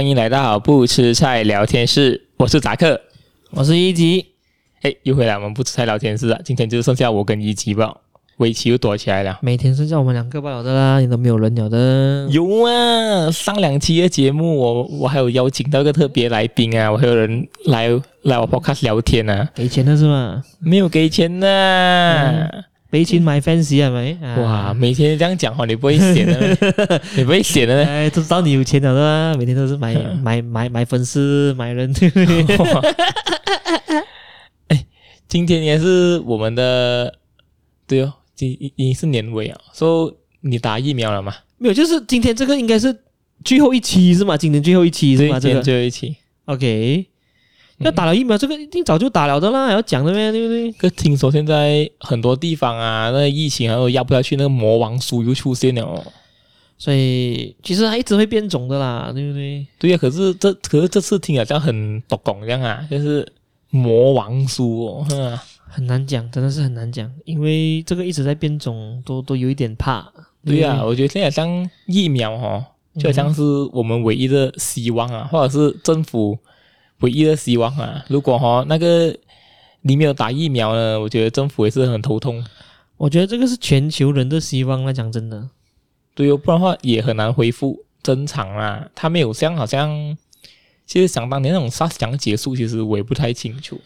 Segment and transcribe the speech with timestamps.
[0.00, 2.98] 欢迎来到不吃菜聊天室，我是扎克，
[3.50, 4.28] 我是一吉，
[4.80, 7.94] 哎，又回来我们不吃菜聊天室了，今天就剩下我跟一吉吧，
[8.38, 17.90] 围棋又躲起来了，每天剩下我们两个罢了的啦，你都没有人了的，有啊，上两期的节目我我还有邀请到一个特别来宾啊，我还有人来
[18.22, 20.42] 来我 podcast 聊天啊，给钱的是吗？
[20.60, 22.48] 没有给钱呐、啊。
[22.54, 24.18] 嗯没钱买 fans 啊没？
[24.42, 27.00] 哇，每天这样讲话， 你不会写的？
[27.16, 27.84] 你不会写的？
[27.86, 31.92] 哎，都知道你有钱了的啦，每天都是买 买买买粉丝，买人。
[34.68, 34.84] 哎，
[35.28, 37.14] 今天也是我们的，
[37.86, 41.32] 对哦，今已经是年尾啊，说你打疫苗了吗？
[41.58, 42.94] 没有，就是今天这个应该是
[43.44, 44.36] 最后一期是吗？
[44.36, 45.38] 今天最后一期是吗？
[45.38, 47.06] 今天最后一期，OK。
[47.84, 50.30] 要打了疫苗，这个一定早就打了的啦，还要讲的咩？
[50.30, 50.72] 对不对？
[50.72, 56.04] 可听说现在很多地方啊，那个疫情还有压不下去，那个魔王书又出现了哦。
[56.76, 59.66] 所以其实它一直会变种的啦，对不对？
[59.78, 63.26] 对呀、啊，可是这可是这次听好像很独讲这样啊，就是
[63.70, 65.06] 魔王书哦，
[65.66, 70.06] 很难讲，真的是很难讲，因为这个一直在变种，都都有一点怕。
[70.44, 71.48] 对呀、啊，我觉得现在像
[71.86, 72.62] 疫苗哦，
[72.98, 73.42] 就好像是
[73.72, 76.38] 我们唯一的希望啊，嗯、或者是政府。
[77.00, 78.04] 唯一的希望啊！
[78.08, 79.14] 如果哈那个
[79.82, 82.44] 你没有打疫苗呢，我觉得政府也是很头痛。
[82.96, 85.48] 我觉得这个是全球人的希望来讲，真的。
[86.14, 88.86] 对哦，不然的话也很难恢复正常啦。
[88.94, 90.16] 他没有像好像，
[90.86, 93.80] 其实想当年那种 SARS 讲结束，其实我也不太清楚。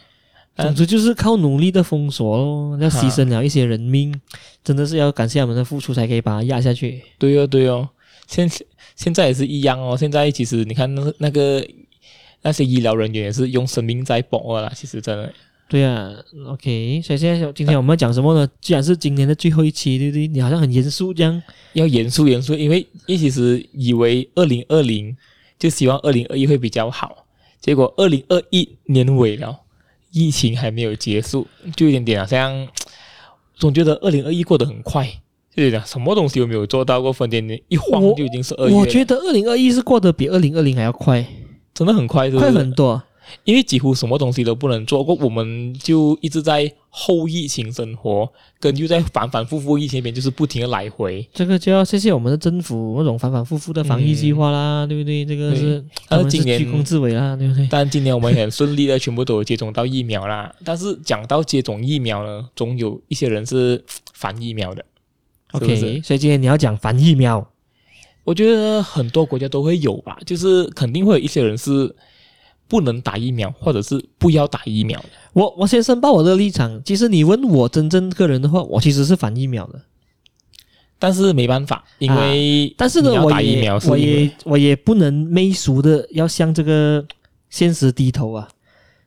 [0.56, 4.18] 总之就是靠努力的封锁咯，要牺牲了一些人命，啊、
[4.64, 7.02] 真的是要感谢他们的付出，才可以把它压下去。
[7.18, 7.88] 对哦，对哦，
[8.26, 8.50] 现
[8.96, 9.96] 现在也是一样哦。
[9.96, 11.64] 现在其实你看那那个。
[12.44, 15.32] 那些医疗人员也是用生命在搏啦，其实真的。
[15.66, 16.12] 对啊
[16.46, 18.46] ，OK，所以现在今天我们要讲什么呢？
[18.60, 20.28] 既然是今年的最后一期，对不对？
[20.28, 21.42] 你好像很严肃这样。
[21.72, 25.16] 要严肃严肃，因为一其实以为二零二零
[25.58, 27.26] 就希望二零二一会比较好，
[27.60, 29.58] 结果二零二一年尾了，
[30.12, 32.68] 疫情还没有结束，就有点点好像
[33.56, 35.08] 总觉得二零二一过得很快，
[35.56, 38.74] 对的，什么东西都没有做到过，分点点一晃就已经是二月。
[38.74, 41.26] 我觉得二零二一是过得比二零二零还要快。
[41.74, 42.52] 真的很快，是不是？
[42.52, 43.02] 快很多，
[43.42, 48.30] 因为几乎什么东西都不能做过，我们就一直在后疫情生活，
[48.60, 51.28] 跟就在反反复复疫情那边，就是不停的来回。
[51.32, 55.24] 这个就要谢谢我们的政府那种反反复复的防疫计划啦，嗯、对不对？
[55.24, 57.66] 这个是，但是今年居功至伟啦，对不对？
[57.70, 60.54] 但今年我们很顺利的，全部都有接种到疫苗啦。
[60.64, 64.84] 但是讲到接种疫苗呢，总有一些人是反疫苗的。
[65.52, 67.44] OK，是是所以今天你要讲反疫苗。
[68.24, 71.94] 我觉得很多国家都会有吧，就是肯定会有一些人是
[72.66, 75.08] 不能打疫苗，或者是不要打疫苗的。
[75.34, 79.80] 我我先申报我的立场，其实你问我真正个人的话，我其实是反疫苗的，
[80.98, 87.04] 但是没办法，因为、啊、但是呢，我也我也我也不能媚俗的要向这个
[87.50, 88.48] 现实低头啊，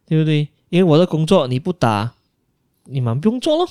[0.06, 0.48] 对不对？
[0.70, 2.14] 因为我的工作你不打，
[2.84, 3.68] 你们不用做咯。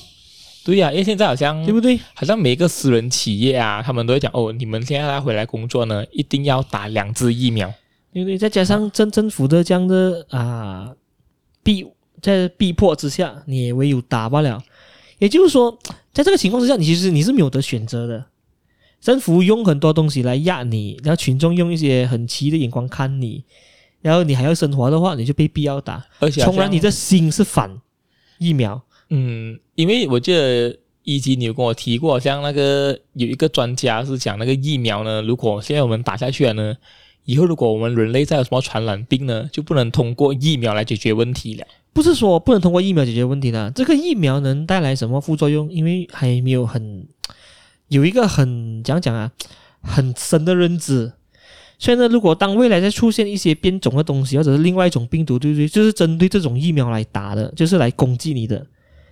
[0.66, 1.97] 对呀、啊，因为现在好像对不对？
[2.12, 7.72] 好像每一个私人企业啊，他们都会讲哦，你们现在要回来工作呢，一定要打两支疫苗，
[8.12, 8.37] 对不对？
[8.37, 10.93] 再加上政政府的这样的啊
[11.62, 11.87] 逼，
[12.21, 14.60] 在逼迫之下，你也唯有打罢了。
[15.19, 15.78] 也就是说，
[16.12, 18.27] 在这个情况之下，你其实你是没有得选择的。
[19.00, 23.44] 政府用很多东西来压你，然后群众用一些很奇的眼光看你，
[24.00, 26.04] 然后你还要生活的话，你就被逼要打。
[26.19, 27.81] 而且，从来你的心是反
[28.38, 28.83] 疫苗。
[29.11, 36.77] 嗯，因为我记得以前你有跟我提过，像那个有一个专家是讲那个疫苗呢，如果现在我们打下去了呢，
[37.25, 41.66] 以后如果我们人类再有什么传染病呢，就不能通过疫苗来解决问题了。
[41.93, 45.71] 不是说不能通过疫苗解决问题的，这个疫苗能带来什么副作用？
[45.72, 47.06] 因为还没有很
[47.89, 49.33] 有一个很讲讲啊，
[49.81, 51.12] 很深的认知。
[51.78, 55.69] 所以呢，如果当未来再出现一些变种的东西，或者是另外一种病毒，对不对？
[55.69, 58.66] 就是针对这种疫苗来打的，就是来攻击你的。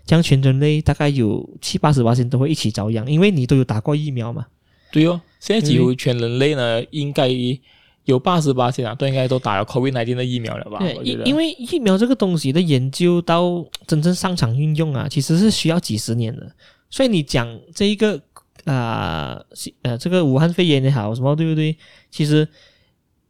[0.05, 4.47] 将全人类大概有七八十八千都会一起遭殃，因为你都有打过疫苗嘛。
[4.93, 7.29] 对哦，现在几乎全人类呢，嗯、应该
[8.05, 10.79] 有八十八千啊，都应该都打了 COVID-19 的疫苗了吧？
[10.79, 16.55] 对，因因为疫苗这个东西的研究到真正上场运用啊，其实是需要几十年的。
[16.91, 18.17] 所以你讲这一个
[18.65, 19.43] 啊
[19.83, 21.77] 呃，呃这个武汉肺炎也好什么对不对？
[22.11, 22.47] 其实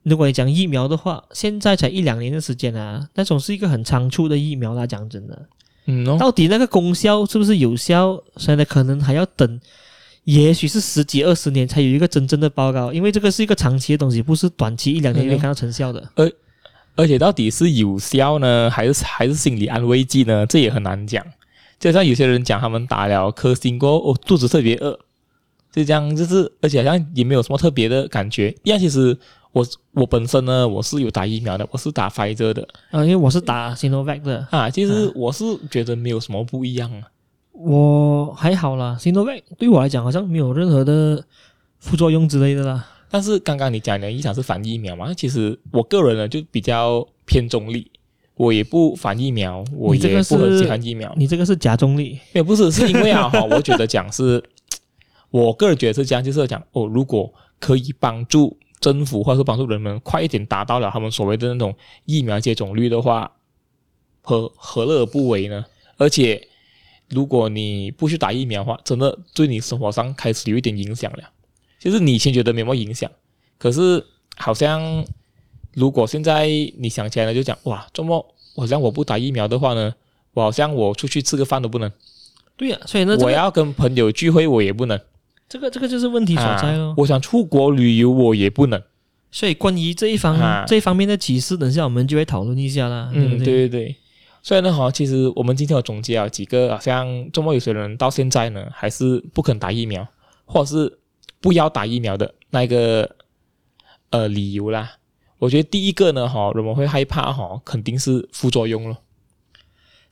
[0.03, 5.49] 如果你讲疫苗的话，现在才一两年的时间啊，那种是一个很仓促的疫苗啦，讲真的。
[5.87, 8.23] 嗯、哦，到底那个功效是不是有效？
[8.37, 9.61] 现在可能还要等，
[10.25, 16.09] 也许是十几二十年才有一个真正的报告，因为这个是一个长期的东西，不是短期一两年可以看到成效的。
[16.15, 16.33] 而、嗯、
[16.97, 20.47] 而且到底是有效呢，还是还是心理安慰剂呢？
[20.47, 21.25] 这也很难讲。
[21.79, 24.99] 就像有些人讲，他们打了科兴过后，哦，肚子特别饿，
[25.71, 28.55] 就这样，就是而且好像也没有什么特别的感觉。
[28.63, 29.15] 一样其实
[29.55, 34.69] 我我本身呢，我是有打疫苗的，我是打 Pfizer 的啊，因为我是打 Sinovac 的啊。
[34.69, 37.03] 其实我是觉得没有什么不一样啊。
[37.53, 41.25] 我还好啦，Sinovac 对我来讲好像没有任何的
[41.79, 42.85] 副作用之类的啦。
[43.09, 45.15] 但是刚刚你讲的一场是反疫苗嘛？
[45.15, 47.89] 其实我个人呢就比较偏中立，
[48.35, 51.15] 我也不反疫苗，我也不很喜欢疫苗。
[51.17, 52.19] 你这个是假中立？
[52.33, 54.43] 也不是，是因为啊 哈，我觉得讲是，
[55.31, 63.33] 我个人觉得是这样，就是讲哦，如果可以帮助政府或者是帮助人们快一点达到了他们所谓的那种疫苗接种率的话，
[64.21, 65.65] 何何乐而不为呢？
[65.97, 66.47] 而且
[67.09, 71.31] 如果你不去打疫苗的话，真的对你生活上开始有一点影响了。
[71.79, 73.11] 就是你以前觉得没什么影响，
[73.57, 74.05] 可是
[74.37, 75.03] 好像
[75.73, 76.47] 如果现在
[76.77, 79.95] 你想起来了，就讲哇，这么好像我不打疫苗的话呢，
[80.35, 81.91] 我好像我出去吃个饭都不能。
[82.55, 85.01] 对呀、啊，所以那、这个，我要跟朋友聚会我也不能。
[85.49, 86.95] 这个这个就是问题所在喽、啊。
[86.97, 88.83] 我想出国旅游我也不能。
[89.31, 93.11] 所以关于这一方、啊、这一方面的启示，等下我们就会讨论一下啦。
[93.13, 93.97] 嗯，对对对对。
[94.43, 100.07] 所以呢，哈，其实我们今天有总结啊几个，好像这么有些人到现在呢还是不肯打疫苗，
[100.45, 100.99] 或者是。
[101.41, 103.17] 不要打疫苗的那个
[104.09, 104.93] 呃理由啦，
[105.37, 108.97] 我觉得第一个呢，哈，人们会害怕哈，肯定是副作用咯。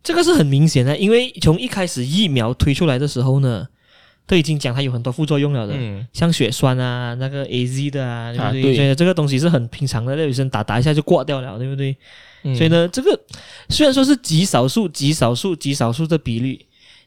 [0.03, 3.67] 这个是很明显的，因为从一开始疫苗推出来的时候呢，
[4.27, 8.63] 都已经讲它有很多副作用了的，嗯，像血栓啊，那个 AZ 的啊，对不对？
[8.63, 11.97] 对，所以这个东西是很平常的，那医生打打一下就挂掉了，对不对？
[12.45, 13.19] 嗯，所以呢，这个
[13.69, 16.65] 虽然说是极少数、极少数、极少数的比率，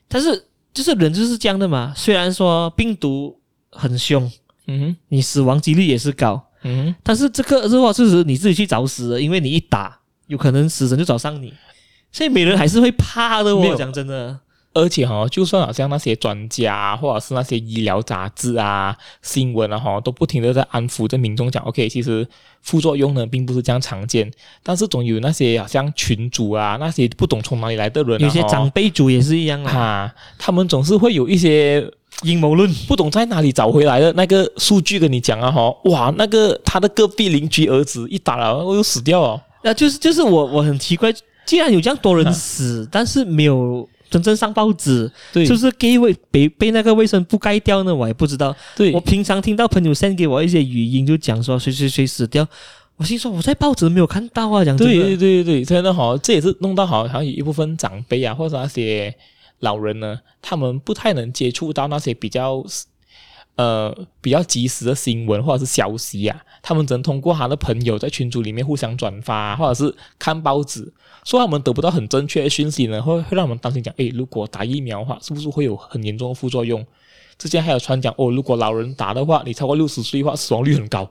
[0.07, 1.93] 但是就是人就是这样的嘛。
[1.95, 3.39] 虽然说病毒。
[3.77, 4.31] 很凶，
[4.67, 11.53] 嗯，你死亡几率也是高，嗯，但是这个的话，事实你自己去找死的，因为你一打，有可能死神就找上你，
[12.09, 13.53] 所以每人还是会怕的。
[13.53, 14.39] 我讲真的，
[14.75, 22.27] 而且哈，就算好像那些专家或者是那些医疗杂志啊、新闻啊哈，都不停的在安抚着民众讲，OK，其实
[22.61, 24.31] 副作用呢并不是这样常见，
[24.61, 31.89] 但是总有那些好像群主啊，那些不懂从哪里来的人，有些长辈组也是一样啊，他们总是会有一些。
[32.23, 39.43] 阴谋论不懂在哪里找回来的那个数据跟你讲啊哈，哇，那个他的隔壁邻居儿子一打了，我又死掉了。
[39.63, 41.13] 那就是就是我我很奇怪，
[41.45, 47.93] 既然有这样多人死， 啊、但是没有真正上报纸，对，就是给卫被被那个卫生部盖掉呢？
[47.93, 48.55] 我也不知道。
[48.75, 52.47] 对，我平常听到朋友 send 给我一些语音，就讲说谁谁谁死掉，
[52.97, 59.15] 我心说我在报纸没有看到啊，讲对对对对，真的好，这也是弄到好好像有一部分长辈啊，或者那些。
[59.59, 62.61] 老人呢，他们不太能接触到那些比较，
[63.55, 66.37] 呃，比较及时的新闻或者是消息啊。
[66.61, 70.91] 他们只能通过他的朋友在群组里面互相转发，或者是看报纸，
[71.25, 76.85] 说我们得不到很正确的讯息呢，会会让我们担心讲，诶，如果打疫苗的话，是不是会有很严重的副作用？
[77.37, 81.09] 之前还有传讲哦，如果老人打的话，你超过六十岁的话，死亡率很高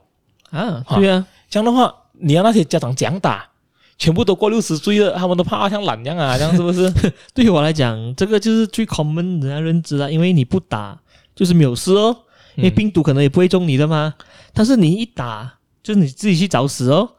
[0.49, 0.83] 啊。
[0.95, 3.49] 对啊，这样的话，你要那些家长讲打。
[3.97, 6.91] 全部都过六十岁了，他们都怕像懒一样啊，这样是不是？
[7.33, 10.09] 对于我来讲，这个就是最 common 的认知啊。
[10.09, 10.99] 因为你不打，
[11.33, 12.13] 就是没有事哦，
[12.55, 14.13] 因为病毒可能也不会中你的嘛。
[14.17, 17.09] 嗯、但是你一打，就是你自己去找死哦。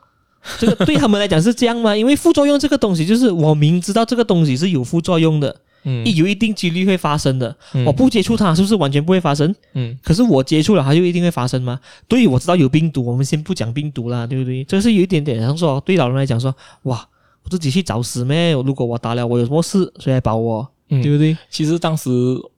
[0.58, 1.96] 这个对他们来讲是这样吗？
[1.96, 5.54] 因为副作用这个东西，就是我明知道这个东西是有副作用的。
[5.88, 7.54] 嗯，有一定几率会发生的。
[7.72, 9.54] 嗯、我不接触它，是不是完全不会发生？
[9.74, 11.78] 嗯，可是我接触了，它就一定会发生吗？
[12.08, 14.64] 对，我知道有病毒，我们先不讲病毒啦，对不对？
[14.64, 17.06] 这是有一点点，像说对老人来讲说，哇，
[17.44, 18.50] 我自己去找死咩？
[18.52, 20.68] 如果我打了，我有什么事，谁来保我？
[20.88, 21.36] 嗯、对不对？
[21.50, 22.10] 其实当时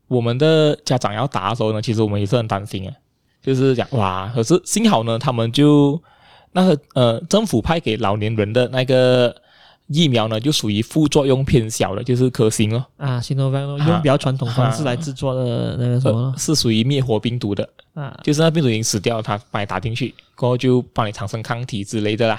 [0.06, 2.94] 我们的家长要打的时候呢，其实我们也是很担心啊，
[3.42, 6.00] 就是讲哇，可是幸好呢，他们就
[6.52, 9.34] 那个呃，政府派给老年人的那个。
[9.90, 12.84] 疫苗呢，就属于副作用偏小的，就是可行哦。
[12.98, 22.38] 啊，Sinovac 用比较传统方式来制作的那个什么，是属于灭活病毒的啊，就是那病毒已经死掉了，它把你打进去，过后就帮你产生抗体之类的啦。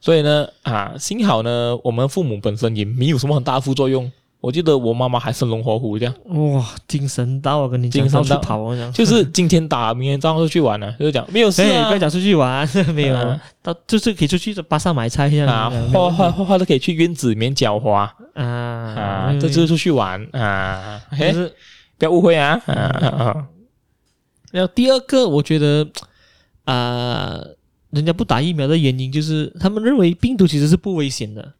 [0.00, 4.10] 所以呢，啊，幸好呢，我们父母本身也没有什么很大副作用。
[4.46, 6.14] 我记得我妈妈还生龙活虎这样，
[6.54, 8.38] 哇，精神到我跟你讲，精神到。
[8.38, 13.42] 跑我讲，就是今天打，明天早上出去玩了，就是讲没有事啊， 不要讲出去玩， 没有，啊。
[13.60, 18.02] 到就是可以出去巴刹买菜这样啊，画画画画都可以去院子里面浇花
[18.34, 21.52] 啊啊，这就是出去玩啊，就是
[21.98, 23.48] 不要误会啊啊。
[24.52, 25.88] 然后第二个，我觉得
[26.66, 27.40] 啊，
[27.90, 31.52] 人家不打疫苗的原因就是他们认为病毒其实是不危险的。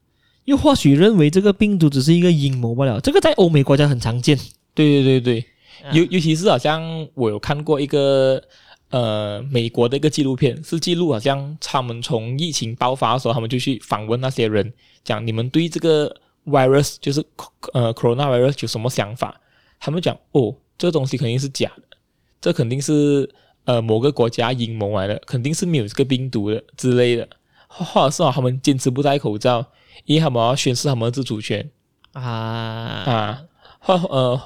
[0.47, 4.37] 又或许认为这个病毒只是一个阴谋罢了，这个在欧美国家很常见。
[4.75, 5.45] 对对对对，
[5.93, 8.43] 尤尤其是好像我有看过一个
[8.91, 14.73] 呃美国的一个纪录片，是记录好像他们从疫情爆发的时候，他们就去访问那些人，
[15.05, 16.15] 讲你们对这个
[16.47, 17.25] virus 就是
[17.73, 19.41] 呃 coronavirus 有什么想法？
[19.81, 21.97] 他们讲哦，这个东西肯定是假的，
[22.41, 23.29] 这肯定是
[23.65, 27.29] 呃某个国家阴谋来的，肯定是没有这个病毒的之类的，
[27.67, 29.67] 或者是啊他们坚持不戴口罩，
[30.05, 31.69] 因为他们要宣示他们的自主权
[32.13, 33.43] 啊啊，
[33.81, 34.41] 或呃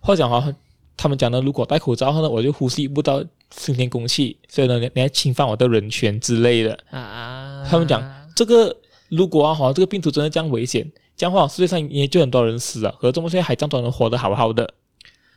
[0.00, 0.54] 或者哈
[0.96, 8.02] 他们讲的，如果戴口罩后呢，我就呼吸不到新鲜空气，所以呢你你还侵犯我的人权之类的啊，他们讲
[8.34, 8.76] 这个
[9.08, 10.90] 如果啊哈这个病毒真的这样危险。
[11.14, 14.68] 这样的话，世界上也就很多人死了，可这么些还这样多人活得好好的，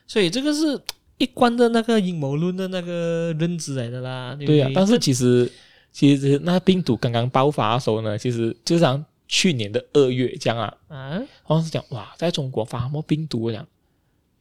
[0.07, 0.81] 所以这个是
[1.17, 4.33] 一贯的那个阴谋论的那个认知来的啦。
[4.39, 5.51] 对，对呀、啊，但是其实
[5.91, 13.65] 其实那病毒刚刚爆发的时候呢，其实就像去年的二月这样啊，嗯，然后是讲哇，在中国发什么病毒，我讲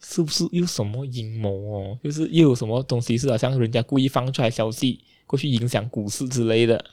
[0.02, 1.98] 是不是有什么阴谋哦？
[2.04, 6.84] 就是又有什么东西是好像人家故意放出来消息过去影响股市之类的。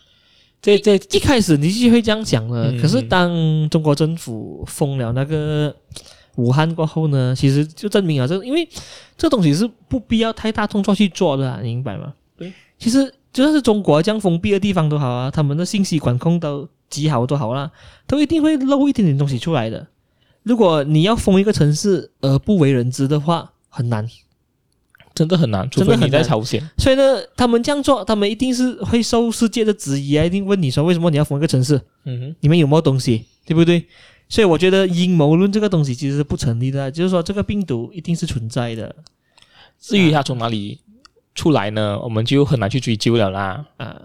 [0.62, 5.76] 这这一开始你就会这样讲的，嗯、可是当中国政府封了那个
[6.36, 8.68] 武汉过后呢，其实就证明了这，因为
[9.18, 12.14] 这东西是不必要太大动作去做的，你明白吗？
[12.38, 17.72] 对，其实就算是中国这样封闭的地方都好啊，他们的信息管控都极好都好啦，
[18.08, 19.88] 都一定会漏一点点东西出来的。
[20.44, 24.08] 如果你要封一个城市而不为人知的话，很难。
[25.14, 26.66] 真的很难，除非你在朝鲜。
[26.78, 27.04] 所以呢，
[27.36, 30.24] 他们这样做，他们一定是会受世界的质疑啊！
[30.24, 31.76] 一定问你说，为什么你要封一个城市？
[32.06, 33.86] 嗯哼，里面有没有东西，对不对？
[34.30, 38.96] 所以我觉得阴谋论这个东西其实是不成立的，就是说这个病毒一定是存在的。
[39.82, 40.80] 至于它从哪里
[41.36, 42.00] 出来呢？
[42.02, 43.66] 我们就很难去追究了啦。
[43.78, 43.96] 啊，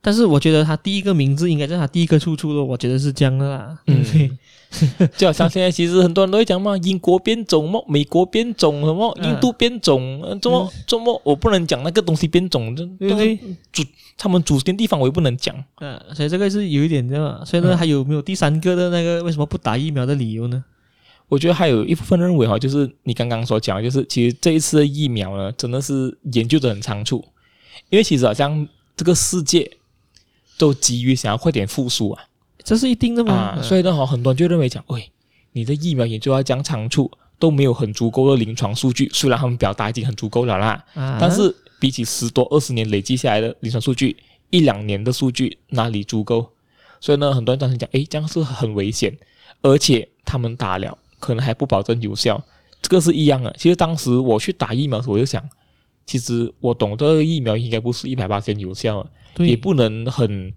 [0.00, 3.78] 但是我觉得他第一个名字应该是他第一个出处的，我觉得是这样的啦。
[3.86, 4.38] 嗯。
[5.16, 13.38] 就好像现在，其实很多人都会讲嘛，英国变种么，美国变种什么，印度变种，怎么怎么，我不能讲那个东西变种，对不对？
[13.72, 13.82] 主
[14.18, 17.42] 他们祖先地方我也不能讲，啊，所以这个是有一点的嘛。
[17.46, 20.62] 所以呢，还有没有第三个的那个为什么不打疫苗的理由呢？
[21.28, 27.24] 我觉得还有一部分认为哈，就是你刚刚所讲的，就是其实这一次的疫苗呢，真的是研究的很仓促，
[27.90, 28.66] 因为其实好像
[28.96, 29.70] 这个世界
[30.56, 32.24] 都急于想要快点复苏啊。
[32.64, 33.32] 这是一定的嘛？
[33.32, 35.10] 啊，所以呢，哈，很多人就认为讲，喂，
[35.52, 39.08] 你的疫苗研究要讲仓促，都没有很足够的临床数据。
[39.12, 44.16] 虽然他们表达已经很足够了啦，啊、但是比起十多二十年累积下来的临床数据，
[44.50, 46.50] 一两年的数据哪里足够？
[47.00, 49.16] 所以呢，很多人当时讲，诶，这样是很危险，
[49.62, 52.42] 而且他们打了，可能还不保证有效。
[52.80, 53.54] 这个是一样的。
[53.58, 55.42] 其实当时我去打疫苗的时候，我就想，
[56.06, 60.52] 其实我懂得疫苗应该不是一百八十有效，对也不能很。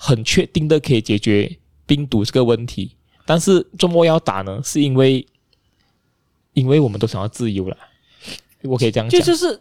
[0.00, 2.92] 很确定的可以解决病毒这个问题，
[3.26, 5.26] 但是周末要打呢，是因为，
[6.52, 7.76] 因为我们都想要自由了，
[8.62, 9.20] 我可以这样讲。
[9.20, 9.60] 就就是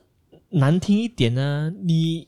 [0.49, 2.27] 难听一点呢，你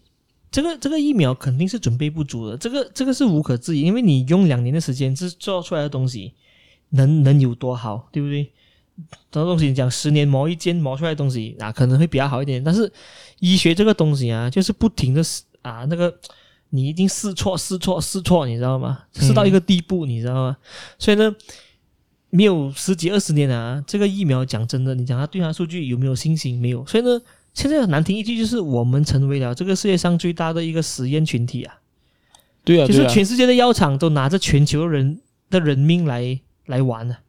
[0.49, 6.33] 这个这个疫苗肯定是准备不足的，这个这个是无可置疑，因为你用两年的时间制做出来的东西，
[6.89, 8.51] 能能有多好，对不对？
[9.31, 12.91] 这个东西你讲十年磨一剑磨出来的东西啊，可能会比较好一点，但是
[13.39, 16.13] 医学这个东西啊，就是不停的试啊那个。
[16.71, 18.99] 你一定试错试错试错，你知道吗？
[19.13, 20.55] 试到一个地步，你知道吗？
[20.59, 20.63] 嗯、
[20.99, 21.35] 所以呢，
[22.29, 26.61] 没有十几二十年啊，这个疫苗讲真的，你讲它对它数据有没有信心？
[26.61, 26.85] 没有。
[26.85, 27.19] 所以呢，
[27.55, 31.73] 现在很难听一句就是，我们成为了这个世界上最大的一个实验群体啊。
[32.63, 35.19] 对啊，就是全世界的药厂都拿着全球人
[35.49, 36.39] 的人命来
[36.69, 37.19] 来玩啊，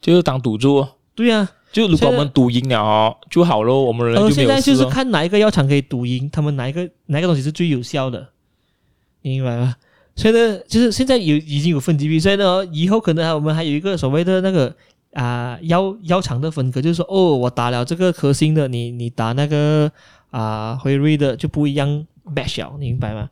[0.00, 0.86] 就是当赌注。
[1.14, 4.40] 对啊，就如果我们赌赢了就好咯，我们人就没有事。
[4.40, 8.28] 而现在就是看哪一个药厂可以赌赢，他们哪一个哪一个东西是最有效的。
[9.22, 9.74] 明白吗？
[10.16, 14.74] 所以呢，就是现在有已经有分级比，所以呢，以后可能我们还有一个所谓的那个
[15.12, 19.90] 啊药药厂的分割，就是说，哦，我打了这个科兴的，你你打那个
[20.30, 23.28] 啊辉瑞的就不一样 batch 你明白吗？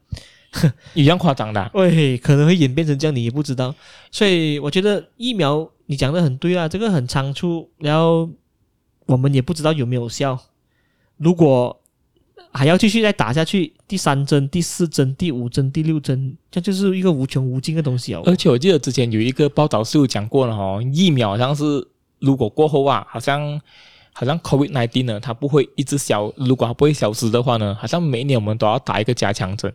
[0.94, 3.74] 一样夸张的，喂，可能会演变成这样，你也不知道。
[4.10, 8.28] 所以我觉得疫苗你讲的很对啊，这个很仓促，然后
[9.06, 10.38] 我们也不知道有没有效。
[11.18, 11.78] 如果
[12.50, 18.22] 还要继续再打下去，第三针、第四针、第五针、第六针，这就是一个无穷无尽的东西哦。
[18.24, 21.86] 而且我记得之前有一个报道是有讲过了哈，疫苗好像是
[22.20, 23.60] 如果过后啊，好像
[24.14, 29.72] 好像 COVID-19 呢，它不会一直消，如果它不会消失的话呢，好像每年我们都要打一个加强针。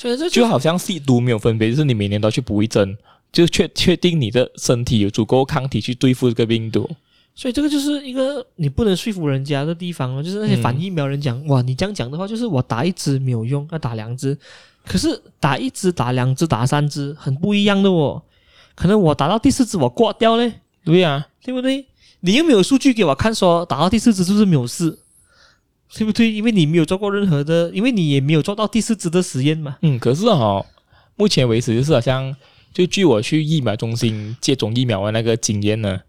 [0.00, 2.96] 所以这就，就好像吸毒没有分别，就是你每年都要去补一针，
[3.30, 6.88] 就确确定你的身体有足够抗体去对付这个病毒。
[7.34, 14.34] 所以这个就是一个你不能说服人家的地方哦，就是那些反疫苗人讲，嗯、哇，你这样讲的话，就是我打一支没有用，要打两支，
[14.86, 18.22] 可是打一支、打两支、打三支很不一样的哦，
[18.74, 20.50] 可能我打到第四支我挂掉嘞，
[20.82, 21.84] 对呀、啊，对不对？
[22.20, 24.98] 你又没有数据给我看，说打到第四支是不是没有事，
[25.94, 26.30] 对不对？
[26.30, 29.76] 因为你没有做过任何的，因为你也没有做到第四支的实验嘛。
[29.82, 30.66] 嗯，可是哈、哦，
[31.16, 32.34] 目前为止就是好像，
[32.72, 36.00] 就据我去疫苗中心接种疫苗的那个经验呢。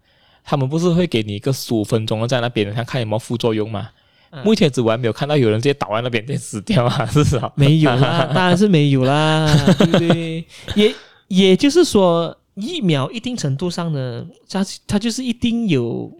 [0.44, 3.90] 他们不是会给你一个十五分钟在那边，想看有没有副作用嘛？
[4.44, 9.46] 目前为止我还没有看到有人直接倒在那边直接死掉啊， 至少没有啦， 当然是没有啦，
[9.78, 10.44] 对不对？
[10.74, 10.92] 也
[11.28, 16.10] 也就是说，疫苗一定程度上呢，它它就是一定有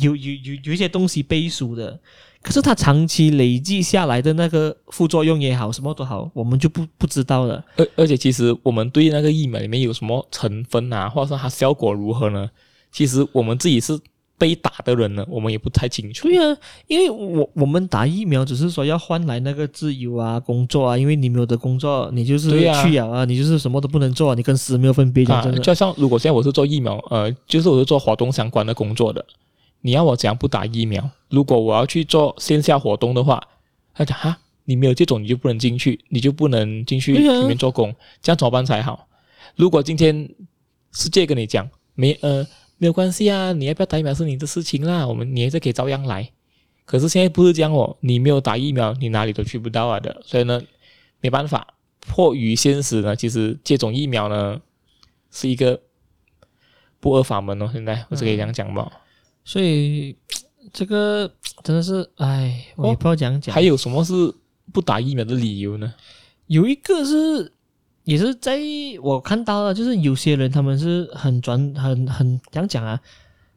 [0.00, 1.96] 有有有有一些东西背书的，
[2.42, 7.64] 可是它长期累积下来的那个副作用也好，什么都好，我们就不不知道了。
[7.76, 12.48] 而而且其实我们对那个疫苗里面有什么成分啊，或者说它效果如何呢？
[12.90, 13.98] 其实我们自己是。
[14.40, 16.28] 被打的人呢，我们也不太清楚。
[16.28, 25.24] 对啊，因为我我们打疫苗只是说要换来那个自由啊、工作啊，因为你没有的工作，你就是去啊，啊你就是什么都不能做，你跟死没有分别。
[25.24, 29.26] 讲真的，就像如果现在我是做疫苗，呃，就是我是做活动相关的工作的，
[29.80, 31.10] 你要我怎样不打疫苗？
[31.28, 33.42] 如果我要去做线下活动的话，
[33.94, 39.08] 他讲哈，你没有这种你就不能进去，你就不能进去里面做工，这样怎么办才好？
[39.56, 40.28] 如果今天
[40.92, 42.46] 世界跟你讲没呃。
[42.80, 46.30] 没有关系啊，你要不要打疫苗是你的事情啦，我们你还是可以照样来。
[46.84, 50.22] 可是现在不是这样哦，你没有打疫苗，你哪里都去不到啊的。
[50.24, 50.62] 所以呢，
[51.20, 54.60] 没办法，迫于现实呢，其实接种疫苗呢
[55.32, 55.80] 是一个
[57.00, 57.68] 不二法门哦。
[57.72, 59.00] 现在我是可以这样讲吧、嗯。
[59.48, 60.14] 所以
[60.74, 61.30] 这个
[61.64, 63.54] 真的是，哎，我也不知道怎样讲。
[63.54, 64.12] 还有什么是
[64.74, 65.94] 不打疫苗的理由呢？
[66.48, 67.52] 有一个是。
[68.04, 68.58] 也是在
[69.02, 72.98] 我看到了，就是有些人他们是很转很很怎样讲啊，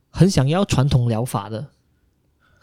[0.10, 1.66] 很想要传统疗法的，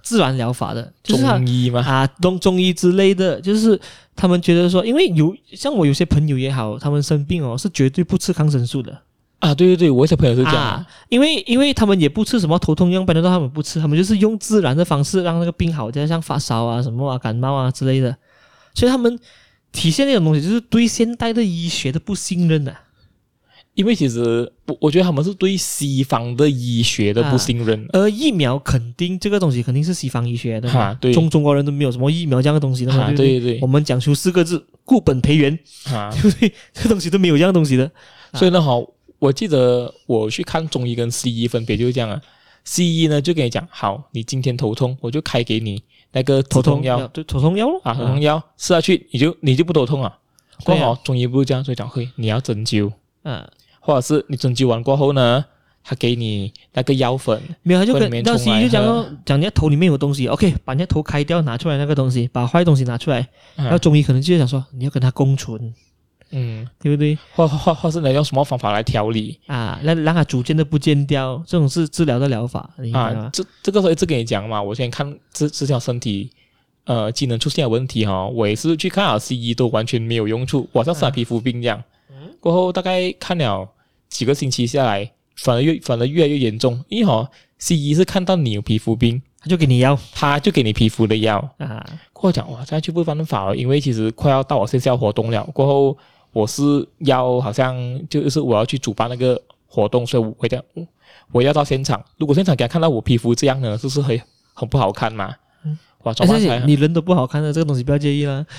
[0.03, 1.81] 自然疗法的，就是中医嘛？
[1.81, 3.81] 啊，中中医之类的，就是
[4.15, 9.01] 他们觉得说，因为有像我有些朋友也好，他们生病哦，是绝对不吃抗生素的
[9.39, 9.55] 啊。
[9.55, 18.17] 对对对，我有些朋友是这样，啊，因为因为他们也不吃什么头痛药，反正都他们不吃，他们就是用自然的方式让那个病好，就像发烧啊、什么啊、感冒啊之类的，
[18.75, 19.19] 所以他们。
[19.71, 22.81] 体现那种东西，就是对现代的医学的不信任啊！
[23.75, 27.87] 因为其实我我觉得他们是对西方的医学的不信任。
[27.93, 33.59] 而疫苗肯定这个东西肯定是西方医学的，哈，对，中中国人都没有什么疫苗这样的东西的嘛，对对对。
[33.61, 35.57] 我们讲出四个字：固本培元，
[35.93, 36.51] 啊， 对不对？
[36.73, 37.91] 这东西都没有这样东西的。
[38.33, 38.83] 所以呢，好，
[39.19, 42.21] 我记得我去看中医跟西医分别就是这样啊。
[42.65, 45.83] 西医呢就跟你讲，好，你今天头痛，我就开给你。
[46.13, 50.19] 那个头痛药，对头痛药啊，头痛药吃下去，你就你就不头痛啊。
[50.65, 52.91] 过后中医不是这样，所以讲会你要针灸，
[53.25, 53.47] 嗯，
[53.79, 55.45] 或者是你针灸完过后呢，
[55.85, 65.75] 他给你那个药粉，没有他就跟那西医就讲说，讲你头里面有东西，OK，把你的头开掉，拿出来那个东西，把坏东西拿出来，然后中医可能就想说你要跟他共存。
[66.31, 67.17] 嗯，对不对？
[67.35, 69.81] 或或或是你用什么方法来调理啊？
[69.83, 73.31] 那让它逐渐的不见掉，这种是治疗的疗法啊。
[73.33, 76.31] 这这个时候一直跟你讲嘛，我先看这这条身体
[76.85, 81.83] 呃机能出现问题哈、哦，我也是去看了西医都完全没有用处，我像是皮肤病这样。
[82.11, 83.67] 嗯、过后大概看了
[84.11, 91.87] 几个星期下来，反而越反而越来越严重，因为哈、哦、西医是看到你有皮肤病，他就给你药，他就给你皮肤的药啊。
[92.13, 95.97] 过后讲哇，这样就不办法了，因为其实快要到我线下活动了，过后。
[96.33, 96.63] 我是
[96.99, 97.77] 要好像
[98.09, 100.65] 就是我要去主办那个活动，所以我会这样，
[101.33, 102.03] 我要到现场。
[102.17, 104.21] 如果现场给他看到我皮肤这样呢，就是很
[104.55, 105.35] 很不好看嘛。
[105.65, 106.37] 嗯，哇，怎么
[106.67, 108.45] 你人都不好看的这个东西不要介意啦。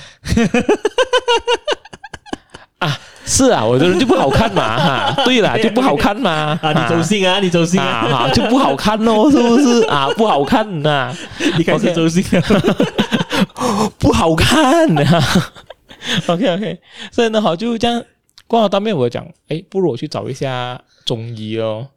[2.80, 4.78] 啊，是啊，我的人就不好看嘛，
[5.12, 6.58] 哈，对啦， 就不好看嘛。
[6.62, 10.08] 啊，你走心啊，你走心啊，啊就不好看哦，是不是啊？
[10.16, 11.16] 不好看呐、啊，
[11.58, 13.90] 你开始走心了，okay.
[14.00, 15.52] 不好看啊。
[16.28, 16.80] OK OK，
[17.12, 18.04] 所以呢，好就这样。
[18.48, 21.88] 刚好当面我讲，哎，不如我去找一下中医哦。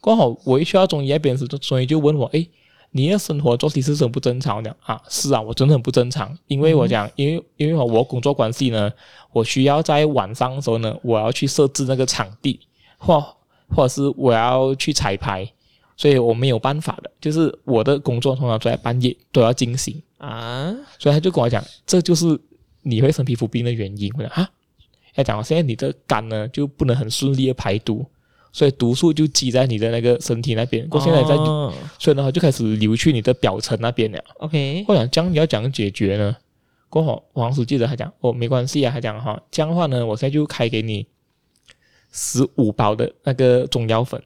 [0.00, 2.44] 刚好我一去到中医那边时，中医就问我，哎，
[2.90, 5.00] 你的生活作息是很不正常的啊？
[5.08, 6.36] 是啊，我真的很不正常。
[6.48, 8.90] 因为我讲，因为因为我工作关系呢，
[9.32, 12.58] 我需要在晚上的时候呢，我要去设置那个场地，
[12.98, 13.24] 或
[13.68, 15.48] 或者是我要去彩排，
[15.96, 17.10] 所以我没有办法的。
[17.20, 22.36] 就是我的工作通常都在半夜都要进行啊，所以他就跟我讲，这就是。
[22.82, 24.48] 你会生皮肤病的原因，我讲啊，
[25.14, 28.06] 要讲现在你的肝呢就不能很顺利的排毒，
[28.52, 34.18] 所以毒素就积在你的那个身体那边，过现在在，哦、所以呢就开始流去你的表层那边了。
[34.38, 36.36] OK，我讲这样你要怎样解决呢？
[36.88, 41.06] 过后王书记得他讲哦，没关系啊，他讲哈，这样的话呢，我现在就开给你
[42.12, 44.22] 十五包的那个中药粉，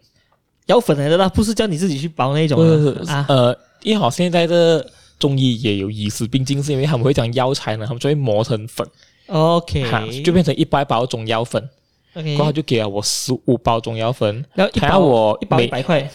[0.66, 2.58] 药粉来的啦，不是叫你自己去包那种
[3.06, 4.88] 啊，呃，因为好现在的。
[5.18, 8.86] 中医也有医师并进，是因为他们会讲药材呢，他们就会磨成粉
[9.28, 11.66] ，OK，就变成一百包中药粉
[12.14, 16.10] ，OK，然后就给了我十五包中药粉，然后一包我一包一百块，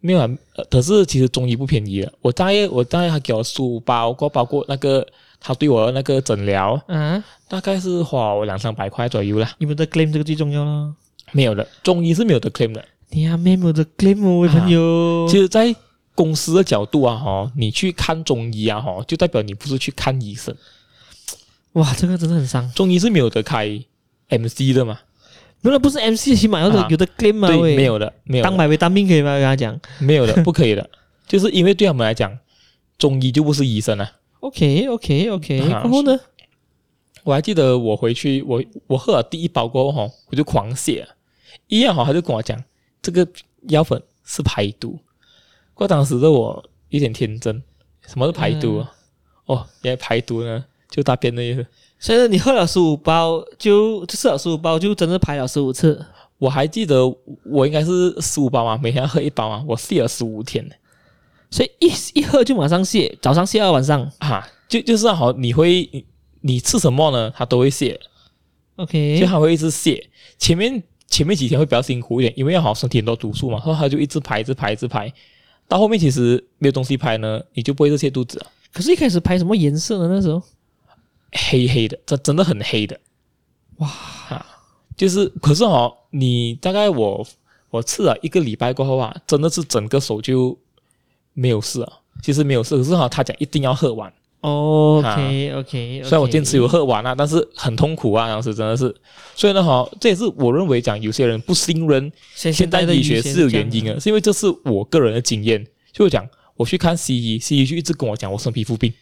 [0.00, 0.28] 没有啊，
[0.70, 5.04] 可是其实中医不便宜的，我大约我大概他给我十五包，过包括那个
[5.40, 9.50] 他对我的那个诊疗，嗯，大概是花我两三百块左右啦。
[9.58, 10.94] 你们的 claim 这个最重要了，
[11.32, 15.74] 没有的，中医是没有的 claim 的，你还没有的 claim 哦，我朋友，其实在。
[16.14, 20.54] 公司的角度啊，哈，你去看中医啊，哈，就代表你不是去看医生。
[21.72, 22.70] 哇，这个真的很伤。
[22.72, 23.66] 中医是没有得开
[24.28, 25.00] MC 的嘛？
[25.62, 27.48] 原来不是 MC，起码有的有的 claim 嘛？
[27.48, 28.44] 对，没有的，没有。
[28.44, 29.32] 当买维他命可以吗？
[29.34, 30.90] 跟他讲，没有的， 不可以的，
[31.26, 32.36] 就是因为对他们来讲，
[32.98, 34.12] 中医就不是医生啊。
[34.40, 36.18] OK，OK，OK，然后呢？
[37.22, 41.06] 我还记得我回去，我我喝了第一包过后哈，我就狂泻，
[41.68, 42.60] 医院哈他就跟我讲，
[43.00, 43.26] 这个
[43.68, 44.98] 药粉是排毒。
[45.82, 47.60] 过当时的我有点天真，
[48.06, 48.78] 什么是排毒？
[48.78, 48.86] 嗯、
[49.46, 51.66] 哦，原来排毒呢，就大便的意思。
[51.98, 56.04] 所以你喝了十五包，就吃了十五包，就真的排了十五次。
[56.38, 57.02] 我还记得
[57.44, 60.64] 我应该是十五包嘛，每天要喝一包嘛，我泻了十五天。
[61.50, 66.06] 所以一一喝就马上泻，早上泻到晚上啊，就就是好，你会你，
[66.42, 67.32] 你吃什么呢？
[67.36, 67.98] 它都会泻。
[68.76, 70.00] OK，就它会一直泻。
[70.38, 75.12] 前面前面几天会比较辛苦一点，因为要好身体很多毒素嘛，然后它就一直排，一直排，一直排。
[75.68, 78.44] 到后面其实没有东西拍呢，你就不会是泻肚子。
[78.72, 80.14] 可是，一开始拍什么颜色呢？
[80.14, 80.42] 那时候
[81.32, 82.98] 黑黑的，这真的很黑的。
[83.76, 83.88] 哇，
[84.28, 84.46] 啊，
[84.96, 87.26] 就是，可是哦，你大概我
[87.70, 90.58] 我吃了一个礼拜过后啊，真的是整个手就。
[91.34, 91.90] 没有事啊，
[92.22, 94.12] 其实没有事，可是哈，他讲一定要喝完。
[94.42, 98.94] OK OK，虽然我坚持有喝完啊，但是很痛苦啊，当时真的是。
[99.34, 105.66] 所以呢，哈，这也是我认为讲有些人不信任现代医学是有原因的，是因为这是我个人的经验。
[105.92, 106.26] 就讲
[106.56, 108.92] 我去看西医，西医就一直跟我讲我生皮肤病，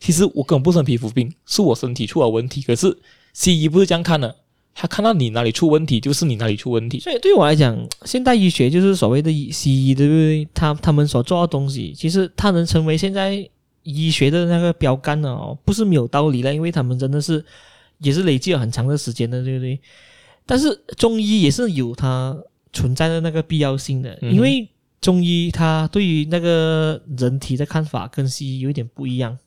[0.00, 2.60] 其实我根本不生皮肤病，是我身体出了问题。
[2.62, 2.98] 可是
[3.32, 4.34] 西医不是这样看的。
[4.74, 6.98] 他看到你哪里出问题，就是你哪里出问题。
[6.98, 10.48] 所以对我来讲，现代医学就是所谓的西医，对不对？
[10.54, 13.46] 他他们所做的东西，其实他能成为现在
[13.82, 17.44] 医学的那个标杆呢，哦，不是没有道理的，因为他们真的是
[17.98, 19.78] 也是累积了很长的时间的，对不对？
[20.46, 22.36] 但是中医也是有它
[22.72, 24.68] 存在的那个必要性的，因为
[25.00, 29.38] 中医它对于那个人体的看法跟西医有一点不一样，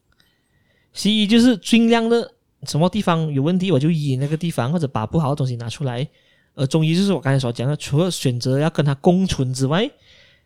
[0.93, 2.31] 西医就是尽量的。
[2.65, 6.07] 什么地方有问题，我就医那个地方，或者把不好的东西拿出来。
[6.55, 9.87] 而中医就是我刚才所讲的，除了选择要跟它共存之外，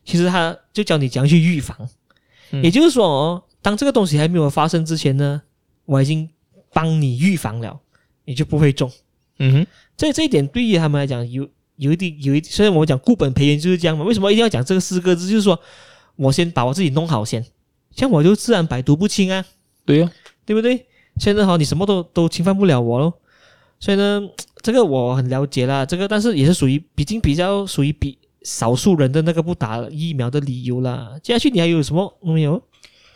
[0.03, 1.77] 其实它就教你怎样去预防。
[2.51, 5.41] 嗯、也就是说，当这个东西还没有发生之前呢，
[5.85, 6.29] 我已经
[6.73, 7.79] 帮你预防了，
[8.25, 8.91] 你就不会中。
[9.39, 9.67] 嗯哼，
[9.97, 14.03] 这这一点对于他们来讲有有一定有一点，虽然我讲固本培元就是这样嘛。
[14.03, 15.27] 为什么一定要讲这个四个字？
[15.27, 15.59] 就是说
[16.15, 17.45] 我先把我自己弄好先，
[17.95, 19.45] 像我就自然百毒不侵啊。
[19.85, 20.11] 对呀、啊，
[20.45, 20.85] 对不对？
[21.17, 23.13] 现在好，你什么都都侵犯不了我喽，
[23.79, 24.21] 所以呢，
[24.61, 25.85] 这个我很了解啦。
[25.85, 31.15] 这个但是也是属于，毕竟比较属于比少数人的那个不打疫苗的理由啦。
[31.21, 32.61] 接下去你还有什么没有？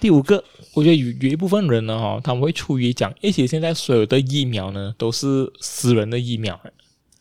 [0.03, 6.59] 第五个，我觉得有有一部分人呢，哈，他们会出于讲，而且现在所有的疫苗呢都是私人的疫苗，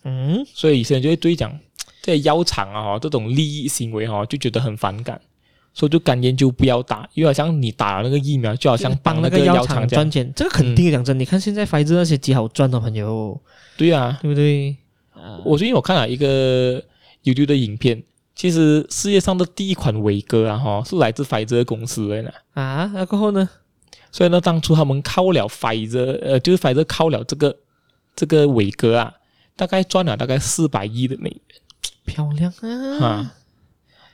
[0.03, 1.57] 嗯，所以有些人就会对讲
[2.03, 5.21] 这些药厂啊，哈，这种利益行为哈，就觉得很反感。
[5.73, 10.33] 所以就甘愿就不要打，因为好像你打了那个疫苗，就好像帮那个药厂赚钱。
[10.35, 13.41] 这个肯定讲真，嗯、你看现在辉瑞那些几好赚的朋友，
[13.77, 14.77] 对啊，对不对？
[15.45, 16.83] 我最近我看了一个
[17.23, 18.03] YouTube 的影片，
[18.43, 22.31] 其实世界上的第一款伟哥啊，哈，是来自辉瑞公司的呢。
[22.55, 23.49] 啊，那过后呢？
[24.11, 27.57] 所以呢，当初他们靠了辉瑞，呃，就是辉瑞靠了这个
[28.17, 29.15] 这个伟哥啊，
[29.55, 31.41] 大概赚了大概四百亿的美元，
[32.05, 32.53] 漂亮
[32.99, 33.07] 啊！
[33.07, 33.35] 啊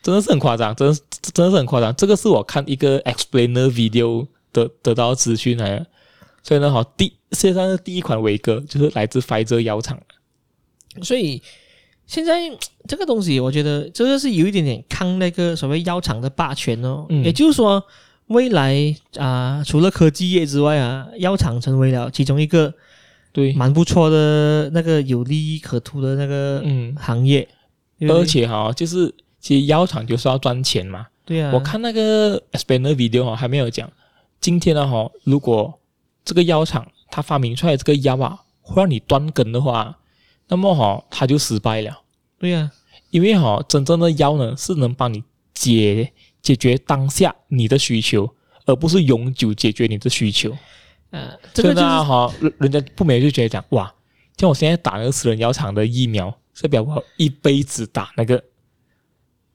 [0.02, 1.00] 真的是很夸张，真的
[1.32, 1.96] 真的是很夸张。
[1.96, 5.86] 这个是我看一个 explainer video 得得到资讯来的，
[6.42, 9.98] 所以呢，好，第世界上的第一款伟哥就是来自辉瑞药厂。
[11.02, 11.42] 所以
[12.08, 12.50] 现在
[12.88, 17.06] 这个东西，我觉得这个是有一点点抗那个所谓药厂的霸权哦。
[17.08, 17.80] 嗯、也就是说，
[18.26, 18.74] 未来
[19.16, 22.74] 啊、呃，除了科技业之外啊，药厂成为了其中一个
[23.32, 27.46] 对蛮不错的那个有利益可图的那个嗯行业，
[28.00, 29.14] 嗯、而且哈，就是。
[29.40, 31.06] 其实药厂就是要赚钱嘛。
[31.24, 31.52] 对啊。
[31.54, 33.88] 我看那个 explainer video 哈，还没有讲。
[34.40, 35.72] 今天呢哈，如果
[36.24, 39.96] 这个药厂它发明出来这个药啊，会让你断根的话，
[40.48, 42.00] 那么哈，他就失败了。
[42.38, 42.72] 对呀、啊。
[43.10, 45.22] 因为哈，真正的药呢，是能帮你
[45.54, 48.28] 解解决当下你的需求，
[48.66, 50.54] 而不是永久解决你的需求。
[51.10, 53.94] 呃，这个就是哈，人家不免就觉得讲哇，
[54.36, 58.42] 像我现在打那个私人药厂的疫苗，代表我一辈子打那个。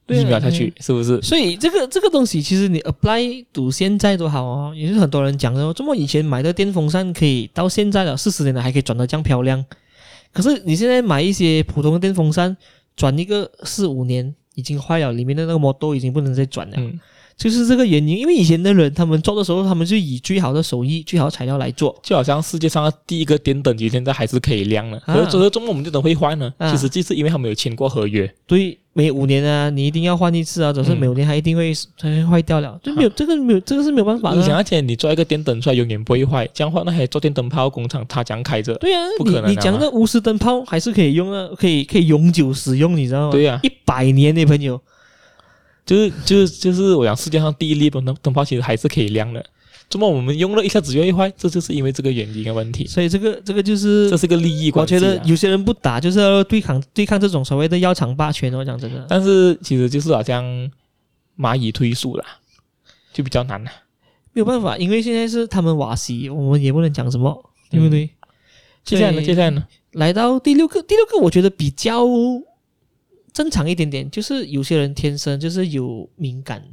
[0.06, 1.22] 疫苗下去是不是？
[1.22, 5.72] 所以这个这个东西其实你 apply 到现在都好哦，也是很多人讲的。
[5.72, 9.64] 这么以前买的电风扇可以到现在了四十年了还可以转得这样漂亮，
[10.34, 12.54] 可是你现在买一些普通的电风扇，
[12.94, 16.74] 转一个四五年已经坏了，里面的那个膜都已经不能再转了。
[16.76, 17.00] 嗯，
[17.36, 18.18] 就是这个原因。
[18.18, 25.00] 因为以前的人他们做的时候，他们就以最好的手艺、最好的材料来做，就好像世界上的第一个电灯，现在还是可以亮了。
[25.06, 26.52] 可是这个中国我们就等会坏呢？
[26.70, 28.30] 其实就是因为他们有签过合约。
[28.46, 28.78] 对。
[28.96, 34.36] 每五年啊，你一定要换一次啊，总是每五年它一定会它会坏掉了，就没有这个没有这个是没有办法的。
[34.36, 38.72] 你想而且你做一个电灯出来永远不会坏，这样话那还做电灯泡工厂它讲开着？
[38.76, 39.50] 对啊，不可能。
[39.50, 43.32] 你讲那钨丝灯泡还是可以用啊，可以可以永久使用，你知道吗？
[43.32, 44.80] 对啊，一百年的朋友，
[45.84, 49.44] 就是就是就是我讲世界上第一粒灯灯泡其实还是可以亮的。
[49.90, 51.32] 怎么我们用了一下子就会坏？
[51.36, 52.86] 这就是因为这个原因的问题。
[52.86, 54.98] 所以这个这个就是这是个利益关系、啊。
[54.98, 58.52] 我觉得有些人不打，就是要对抗对抗这种所谓的药厂霸权。
[58.52, 60.44] 我讲真的，但是其实就是好像
[61.38, 62.24] 蚂蚁推树啦，
[63.12, 63.70] 就比较难了。
[64.32, 68.10] 没有办法，因为现在是他们瓦西，我们也不能讲什么，对不对？
[68.84, 69.22] 接下来呢？
[69.22, 69.64] 接下来呢？
[69.92, 72.04] 来到第六个，第六个我觉得比较
[73.32, 76.64] 正常一点点，就是有些人天生就是有敏感。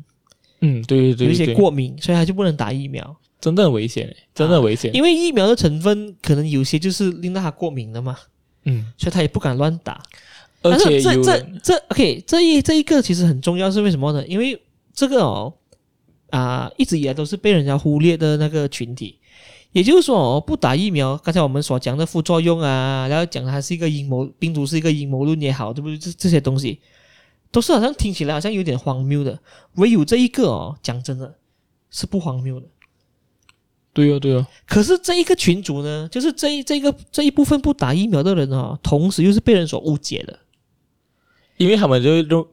[0.62, 4.94] 嗯，对对对，对，有一些过敏，所以他就不能打疫苗，真的很危险，真的很危险，啊。
[4.94, 8.18] 因为疫苗的成分可能有些就是令到他过敏的嘛，
[8.66, 10.02] 嗯，所以他也不敢乱打。
[10.64, 14.24] 而且这这这，OK，这一这一个其实很重要，是为什么呢？
[14.28, 14.62] 因为
[14.94, 15.52] 这个哦，
[16.30, 19.18] 啊、呃，一直以来都是被人家忽略的那个群体，
[19.72, 25.98] 也就是说哦，不打疫苗，刚才我们所讲的副作用啊，然后讲它是一个阴谋，病毒是一个阴谋论也好，对不对？
[25.98, 26.80] 这这些东西。
[27.52, 29.40] 都是好像听起来好像有点荒谬的，
[29.76, 31.36] 唯有这一个哦，讲真的，
[31.90, 32.66] 是不荒谬的。
[33.94, 34.48] 对哦，对哦。
[34.66, 40.40] 可是这一个群组呢，就是这一这个这一部分不打疫苗的人哦，同时又是被人所误解的，
[41.58, 42.46] 因为他们就认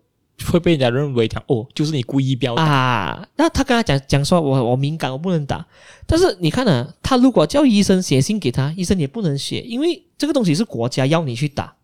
[0.51, 3.29] 会被人家认为讲哦，就是你故意标啊。
[3.37, 5.65] 那他跟他讲讲说，我我敏感，我不能打。
[6.09, 11.78] 但是你看呢，他如果叫医生写信给他，医生也不能写，因为这个东西是国家要你去打。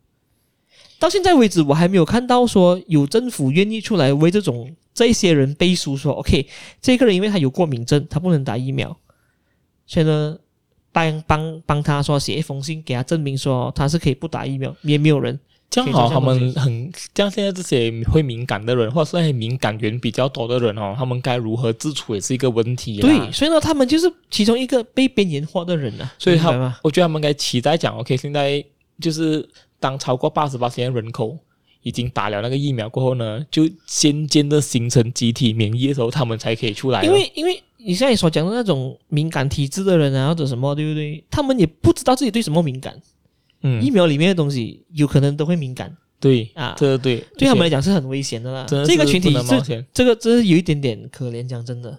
[0.98, 6.46] 到现在为止，我还没有看到说有政府愿意出来为这种这些人背书，说 OK，
[6.80, 8.96] 这个人因为他有过敏症，他不能打疫苗，
[9.87, 10.38] 所以呢，
[10.92, 16.09] 帮帮帮他说写一封信给他证明说他是可以不打疫苗，也没有人这样好。
[16.09, 23.00] 他们很像现在这些会敏感的人，或者是那些敏感源比较多的人哦，他们该如何自处也是一个问题。
[23.00, 26.11] 对，所以呢，他们就是其中一个被边缘化的人啊。
[26.18, 26.50] 所以他，
[26.83, 28.64] 我觉得他们该期待讲 OK，现在
[29.00, 29.46] 就是。
[29.84, 31.36] 当超过八十八岁的人口
[31.82, 37.02] 已经打了那个疫苗过后呢，就渐渐的形成集体免疫的时候，他们才可以出来。
[37.02, 41.22] 因为，因为你现在所讲的那种敏感体质的人啊，或者什么，对不对？
[41.30, 42.98] 他们也不知道自己对什么敏感。
[43.60, 45.94] 嗯，疫苗里面的东西有可能都会敏感。
[46.18, 48.64] 对啊，这个对，对他们来讲是很危险的啦。
[48.86, 51.46] 这个群体是这个，真是有一点点可怜。
[51.46, 51.98] 讲真的，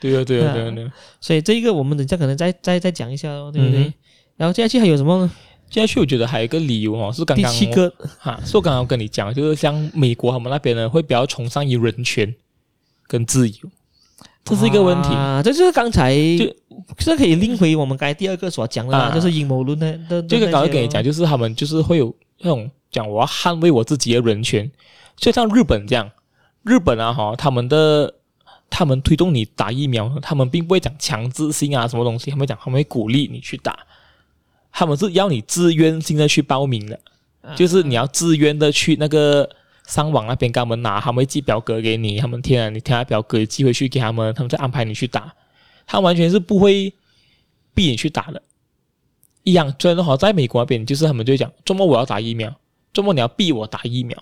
[0.00, 0.92] 对啊，对啊，对啊，对啊。
[1.20, 3.92] 所以这一个我们等下可能再再再讲一下哦，对不对？
[4.36, 5.30] 然后接下去还有什么呢？
[5.72, 12.34] 接下去我觉得还有一个理由哦，是刚刚第七个哈，是我刚刚跟你讲，就是像美国他们那边呢，会比较崇尚于人权
[13.06, 13.56] 跟自由，
[14.44, 15.42] 这是一个问题啊。
[15.42, 16.54] 这就是刚才就
[16.98, 20.22] 这可以拎回我们刚才第二个所讲的，啊、就是阴谋论的的。
[20.24, 24.70] 这个刚刚跟你讲，就是他们就是会有那种讲我要捍卫我自己的人权，
[25.16, 26.10] 就像日本这样，
[26.64, 28.12] 日本啊哈，他们的
[28.68, 33.74] 他们推动你打疫苗，他们并不会讲强制性啊什么东西，他们讲他们会鼓励你去打。
[34.72, 36.98] 他们是要你自愿性的去报名的，
[37.54, 39.48] 就是你要自愿的去那个
[39.86, 45.34] 上网那边给他们拿，他们会寄表格给你，他们填了你填了表格寄回去给他们，他们再安排你去打，
[45.86, 46.92] 他完全是不会
[47.74, 48.42] 逼你去打的。
[49.42, 52.54] 一样，虽然说好在美国那边，就是他们就讲，周末我要打疫苗，
[52.92, 54.16] 周末你要逼我打疫苗，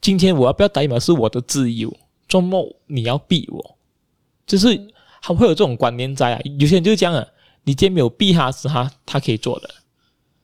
[0.00, 1.94] 今天我要不要打疫苗是我的自由，
[2.28, 3.76] 周末你要逼我，
[4.46, 4.76] 就是
[5.20, 7.26] 他们会有这种观念在啊，有些人就是这样啊，
[7.64, 9.68] 你今天没有逼他是，他他可以做的。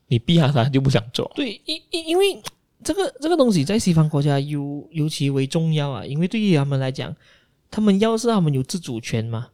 [0.09, 1.31] 你逼他，他就不想做。
[1.35, 2.43] 对，因因因为
[2.83, 7.15] 这个这个东西在西方国家尤尤其为重要啊，因为对于他们来讲，
[7.71, 9.49] 他们要是他们有自主权嘛，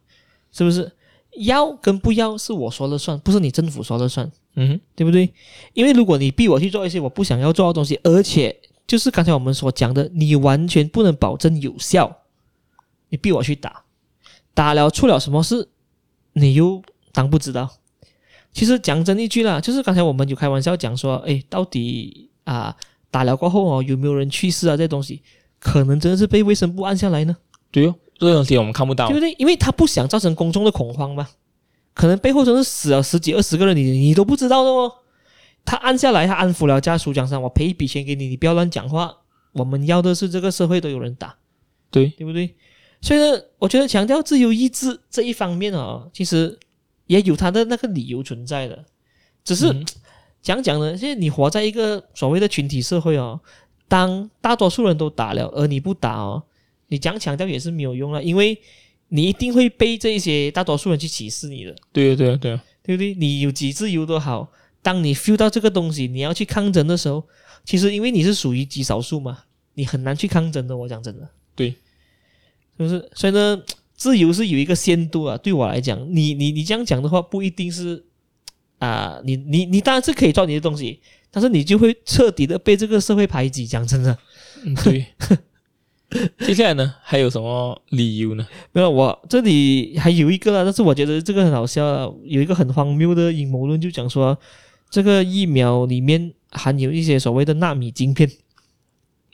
[0.51, 0.91] 是不是？
[1.39, 5.29] 要跟不要是我说了算，不是你政府说了算，嗯哼，对不对？
[5.73, 12.21] 因为如果你逼我去做一些我不想要做的东西，而且就是刚才我们所讲的，你完全不能保证有效，
[13.09, 13.83] 你逼我去打，
[14.53, 15.67] 打了出了什么事，
[16.31, 17.69] 你又当不知道。
[18.55, 22.73] 其实讲真一句啦，就是刚才我们有开玩笑讲说，哎，到底啊
[23.11, 24.77] 打了过后哦，有没有人去世啊？
[24.77, 25.21] 这东西
[25.59, 27.35] 可能真的是被卫生部按下来呢？
[27.69, 29.35] 对哦，这个东西我们看不到，对不对？
[29.37, 31.27] 因为他不想造成公众的恐慌嘛，
[31.93, 34.89] 可能背后真是死了十几二十个人，你你都不知道的哦。
[35.65, 39.17] 他按下来，他安抚了家属，讲上我赔一笔钱给你，你不要乱讲话。
[39.51, 41.35] 我们要的是这个社会都有人打，
[41.91, 42.55] 对对不对？
[43.01, 46.57] 所以呢，我觉得强调自由意志这一方面哦，其实。
[47.07, 48.85] 也有他的那个理由存在的，
[49.43, 49.67] 只是
[50.41, 50.97] 讲讲呢。
[50.97, 53.39] 现在你活在一个所谓的群体社会哦，
[53.87, 56.43] 当大多数人都打了，而你不打哦，
[56.87, 58.57] 你讲强调也是没有用了，因为
[59.09, 61.75] 你一定会被这些大多数人去歧视你的。
[61.93, 63.13] 对啊，对啊，对啊，对不对？
[63.13, 67.23] 你有几自由都好，当你 feel 到这个东西，你要去抗争的时候，
[67.63, 69.43] 其实因为你是属于极少数嘛，
[69.75, 70.75] 你很难去抗争的。
[70.75, 71.75] 我讲真的，对，
[72.77, 73.61] 就是所以呢，
[73.95, 75.37] 自由是有一个限度啊。
[75.37, 78.03] 对我来讲，你你你这样讲的话，不一定是
[78.79, 80.99] 啊、呃，你你你当然是可以做你的东西，
[81.31, 83.65] 但是你就会彻底的被这个社会排挤。
[83.65, 84.17] 讲真的，
[84.63, 85.05] 嗯，对。
[86.45, 88.47] 接下来呢，还有什么理由呢？
[88.71, 94.37] 没有，我这里还有一个啦，但是我觉得这个很好笑，有一个很荒谬的阴谋论，就讲说
[94.89, 98.29] 这个疫苗里面含有一些所谓的纳米晶片。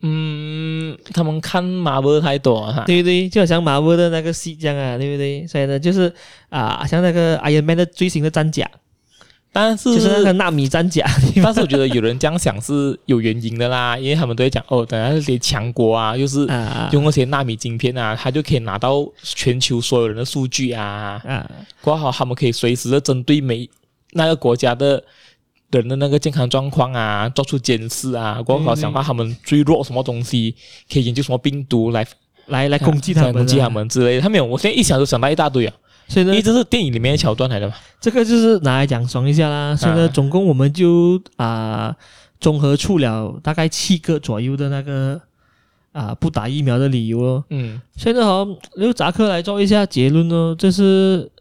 [0.01, 3.29] 嗯，他们看马波太多哈，对不对？
[3.29, 5.45] 就好像马波的那个戏这样啊，对不对？
[5.47, 6.13] 所以呢，就是
[6.49, 8.69] 啊，像那个 Iron Man 的最新的战甲。
[9.53, 11.05] 但是就是那个纳米战甲，
[11.43, 16.47] 但是我觉得有人这样想是有原因的啦，因为他们都会讲哦，等下那些强国啊，就是
[16.93, 23.69] 用那些纳米晶片啊，他就可以拿到全球所有人的数据啊，啊，括号他们可以随时的针对每
[24.13, 25.03] 那个国家的
[25.71, 30.55] 人的那个健康状况啊，做出监视啊，括号想把他们最弱什么东西，
[30.91, 32.05] 可以研究什么病毒来
[32.47, 34.21] 来来攻击他们，攻击他们之类的。
[34.21, 35.73] 他没有，我现在一想就想到一大堆啊。
[36.07, 37.73] 所以呢，一直是电影里面的桥段来的嘛？
[38.01, 39.73] 这个就是拿来讲爽一下啦。
[39.73, 41.95] 所以呢，总共我们就啊
[42.41, 45.21] 综合出了大概七个左右的那个
[45.93, 47.43] 啊不打疫苗的理由哦。
[47.49, 50.53] 嗯，现在好，由扎克来做一下结论哦。
[50.59, 51.31] 这是，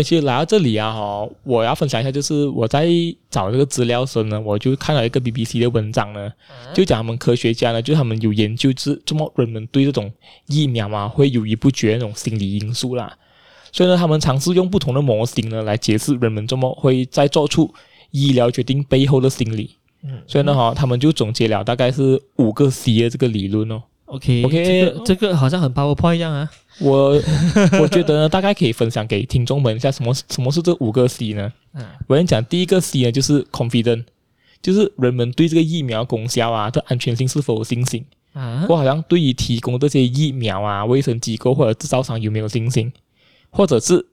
[0.00, 2.86] 其实来到这里啊，哈，我要分享一下，就是我在
[3.28, 6.32] 找这个资料时呢，我就看了一个 BBC 的文章呢，
[6.72, 10.10] 就讲他们科学家呢，就他们有研究，是这么人们对这种
[10.46, 13.12] 疫苗啊会犹豫不决那种心理因素啦。
[13.72, 17.74] 所以呢，他们尝试用不同的模型呢来解释人们这么会在做出
[18.12, 19.76] 医疗决定背后的心理。
[20.04, 23.82] 嗯，所以呢，哈，他们就总结了大概是五个 C 的这个理论哦。
[24.12, 26.50] OK，OK，这个这个好像很 PowerPoint 一样啊。
[26.80, 27.12] 我
[27.80, 31.52] 我觉得呢，大概可以分享给听众们一下什么什么是这五个 C 呢？
[31.74, 34.04] 嗯，我跟你讲，第一个 C 呢就是 confident，
[34.60, 38.04] 就是人们对这个疫苗功效啊的安全性是否有信心。
[38.34, 42.92] 啊，我好像对于提供这些疫苗啊，卫生机构或者制造商有没有信心？
[43.50, 44.06] 或者是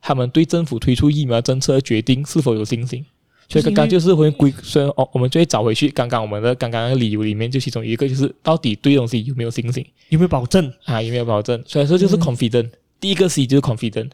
[0.00, 3.04] 他们对政府推出疫苗政策的决定是否有信心？
[3.48, 11.00] 所以刚刚就是会归，所以哦，我们就会找回去刚刚我们的刚刚的理由里面，就其中一个就是到底对东西有没有信心，有没有保证啊？
[11.00, 11.62] 有没有保证？
[11.66, 14.10] 所以说就是 confident，、嗯、第一个 C 就是 confident，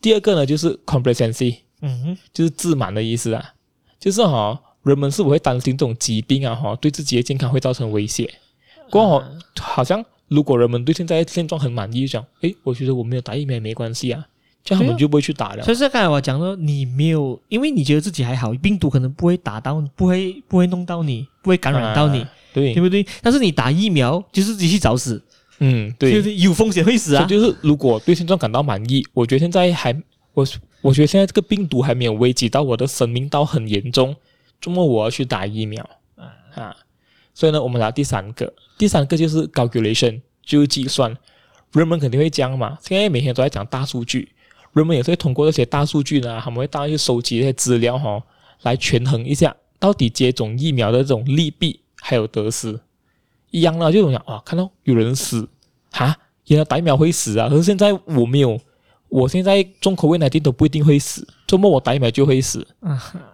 [0.00, 3.54] 第二个呢就是 complacency，嗯哼，就是自满的意思啊，
[4.00, 8.32] 就是哈、哦，人们是不会担心这种疾病啊哈，对自己的健康会造成威胁？
[8.90, 9.22] 过后
[9.58, 10.04] 好像。
[10.28, 14.26] 如果人们对现在现状很满意，就讲，诶，我觉得我没有打疫苗也没关系啊，
[14.64, 15.62] 这样他们就不会去打了。
[15.62, 23.06] 所以刚才我讲说，你没有，因为你觉得自己还好，病毒可能不会打到，不会不会弄到你，不会感染到你，啊、对对不对？
[23.20, 25.22] 但是你打疫苗就是自己去找死，
[25.58, 27.24] 嗯，对，就是有风险会死啊。
[27.24, 29.92] 就是如果对现状感到满意，我觉得现在还，
[30.34, 30.46] 我
[30.80, 34.14] 我觉得现在这个病毒还没有危及到我的生命到很严重，
[34.60, 35.82] 周末我要去打疫苗
[36.16, 36.32] 啊。
[36.54, 36.76] 啊
[37.34, 41.16] 所以呢，我们来第三个，第三个就是 calculation，就是计算。
[41.72, 44.28] 人们肯定会讲嘛，现在每天都在讲大数据，
[44.72, 48.22] 人们也是会通过这些大数据呢，他们会大概去收集一些资料哈、哦，
[48.62, 52.78] 来权衡一下到底接种疫苗的这种利弊还有得失。
[53.50, 55.48] 一样呢，就讲啊，看到有人死，
[55.90, 58.60] 哈，原来打疫苗会死啊，可是现在我没有。
[59.08, 62.66] 我现在中 COVID-19 都不一定会死，周末我打疫苗就会死，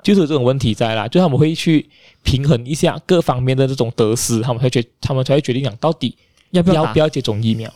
[0.02, 1.06] 就是这种问题在啦。
[1.06, 1.88] 就他们会去
[2.24, 6.18] 平衡一下各方面的这种得失，他们才决他们才会决定讲到底
[6.50, 7.72] 要不要要不要接种疫苗。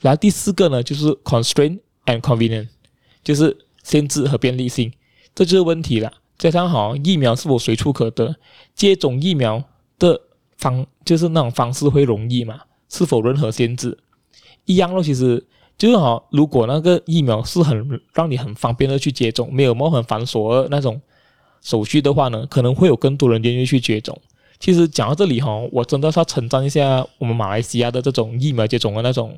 [0.00, 2.68] 然后第四个呢，就是 constraint and convenient，
[3.22, 4.92] 就是限制和便利性，
[5.34, 6.12] 这就是问题了。
[6.38, 8.36] 加上好，疫苗是否随处可得，
[8.74, 9.62] 接种疫苗
[9.98, 10.20] 的
[10.56, 12.60] 方就是那种方式会容易嘛？
[12.88, 13.98] 是否任何限制？
[14.64, 15.46] 一样咯，其实。
[15.76, 21.02] 就是哈，如果那个疫苗是很让你很方便的去接种，没有么很繁琐的那种
[21.60, 24.16] 手续的话呢，可能会有更多人愿意去接种。
[24.60, 29.36] 其实讲到这里哈，我真的是要称赞一下我们马来西亚的这种疫苗接种的那种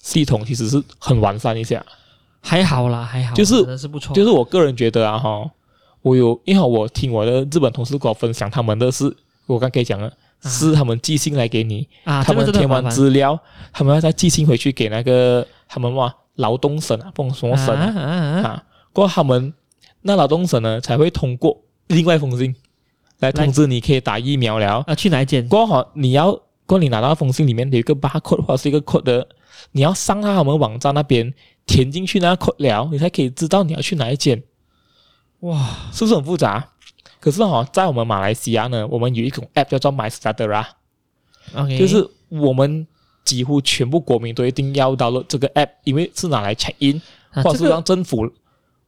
[0.00, 1.84] 系统，其实是很完善一下。
[2.40, 4.14] 还好啦，还好，就是是不错。
[4.14, 5.50] 就是我个人觉得啊哈，
[6.02, 9.16] 我有因为我听我的日本同事跟我分享他们的是，
[9.46, 10.12] 我刚可以讲了。
[10.42, 13.40] 是他们寄信来给你，啊、他们填完资料，啊、
[13.72, 19.52] 他们要再寄信回去给那个他们哇劳动省啊，不懂什么省啊，啊，啊，啊，过后他们
[20.02, 22.54] 那劳动省呢才会通过另外一封信
[23.18, 24.84] 来通知你可以打疫苗了。
[24.86, 25.48] 啊，去哪一间？
[25.48, 26.30] 过后你要
[26.66, 29.26] 过后你拿到那封信里面有一个 barcode 或者是一个 code 的，
[29.72, 31.32] 你要上到他们网站那边
[31.66, 34.42] 填进去那个 code 了，你才可以知道你要去哪一间。
[35.40, 36.72] 哇，是不是很复杂？
[37.20, 42.86] 可是哈，在我们马来西亚呢，我们有一种 app 叫做 MySejahtera，OK，就是我们
[43.24, 47.00] 几乎全部国民都一定要 download 这个 app，因为是拿来 check in，
[47.42, 48.30] 或者是让政府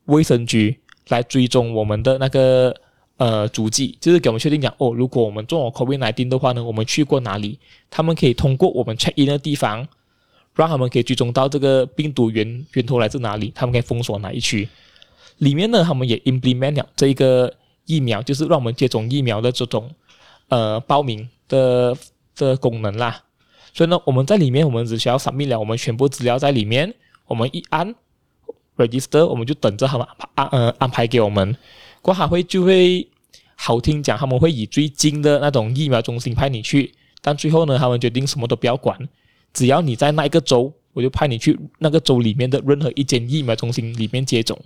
[0.05, 2.75] 卫生局来追踪我们的那个
[3.17, 7.59] 呃足迹，就是给我们确定讲哦，如果我们中了 COVID-19 的话呢，我们去过哪里？
[7.91, 9.87] 他们可以通过我们 check in 的地方，
[10.59, 14.69] 让他们可以追踪到这个病毒源源头来自哪里，他们可以封锁哪一区。
[15.39, 17.55] 里面呢，他们也 implement 了这一个
[17.87, 19.89] 疫苗，就是让我们接种疫苗的这种
[20.49, 21.97] 呃报名的
[22.35, 23.23] 的功能啦。
[23.73, 26.93] 所以呢，我们在里面，我们只需要 submit 了我们全部资料在里面，
[27.27, 27.95] 我们一按
[28.77, 30.05] register，我们就等着他们
[30.35, 31.57] 安呃安排给我们。
[32.03, 33.07] 过后会就会
[33.55, 36.93] 好听讲，他们会以最近的那种疫苗中心派你去，
[37.23, 38.99] 但最后呢，他们决定什么都不要管，
[39.53, 44.59] 只要你在那一个州，我就派你去那个州里面的任何一间疫苗中心里面接种。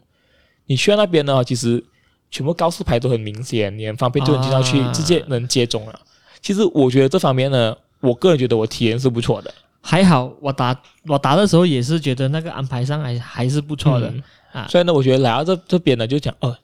[0.66, 1.82] 你去到那边呢，其实
[2.30, 6.00] 全部告示牌都很明显，你很方便就能进到去，啊、直接能接种了。
[6.40, 9.52] 其实我觉得这方面呢，我个人觉得我体验是不错的。
[9.80, 14.22] 还好我打我打的时候也是觉得那个安排上还还是不错的、嗯、
[14.52, 14.66] 啊。
[14.68, 16.56] 所以呢，我觉得来到这这边呢，就讲哦、呃，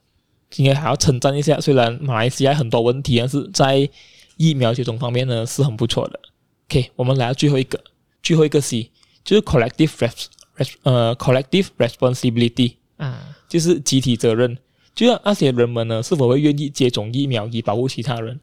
[0.57, 1.61] 应该还要称赞一下。
[1.61, 3.89] 虽然马来西亚很多问题，但是在
[4.37, 6.21] 疫苗接种方面呢是很不错的。
[6.69, 7.81] OK，我们来到最后一个，
[8.23, 8.91] 最后一个 C
[9.25, 13.35] 就是 collective res, res 呃 collective responsibility 啊。
[13.49, 14.59] 就是集体责任，
[14.95, 18.39] 就像那些人们呢，是否会愿意接种疫苗以保护其他人？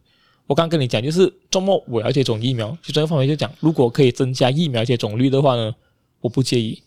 [0.48, 5.76] 我刚跟你讲，就是周末我要接种疫苗，就这个方面就讲，如果可以增加疫苗接种率的话呢，
[6.22, 6.82] 我不介意，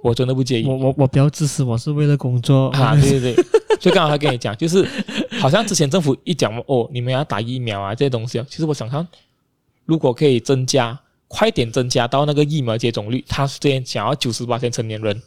[0.00, 0.64] 我真的不介意。
[0.64, 3.44] 我我我比较自私，我是为了工作啊，对对对。
[3.80, 4.86] 所以刚好他跟你讲，就是
[5.40, 9.04] 好像之前政府一讲哦，你们要打疫苗啊这些东西啊，其实我想看，
[9.88, 15.22] 如果可以增加，快点增加到那个疫苗接种率，他之前想要九十八岁成年人。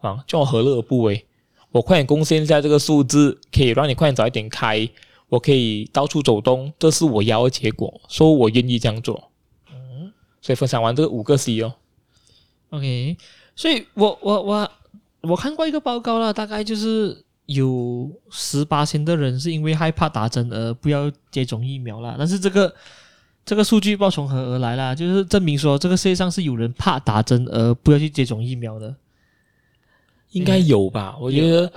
[0.00, 1.26] 啊，叫我何乐而不为？
[1.72, 4.88] 我快点贡献一下这个数字，可以让你快点早一点开，
[5.28, 9.30] 我可以到处走动，这是我要的结果，所以我愿意这样做。
[9.70, 11.74] 嗯，所以分享完这个五个 C 哦。
[12.70, 13.14] OK，
[13.54, 14.70] 所以我我我
[15.20, 22.16] 我看过一个报告了，大概就是有十八千的人是因为害怕打针而不要接种疫苗了。
[22.16, 22.74] 但是这个
[23.44, 28.94] 这个数据不知道从何而来啦，就是证明说这个世界上是有人怕打针而不要去接种疫苗的。
[30.32, 31.16] 应该有吧？
[31.20, 31.72] 我觉得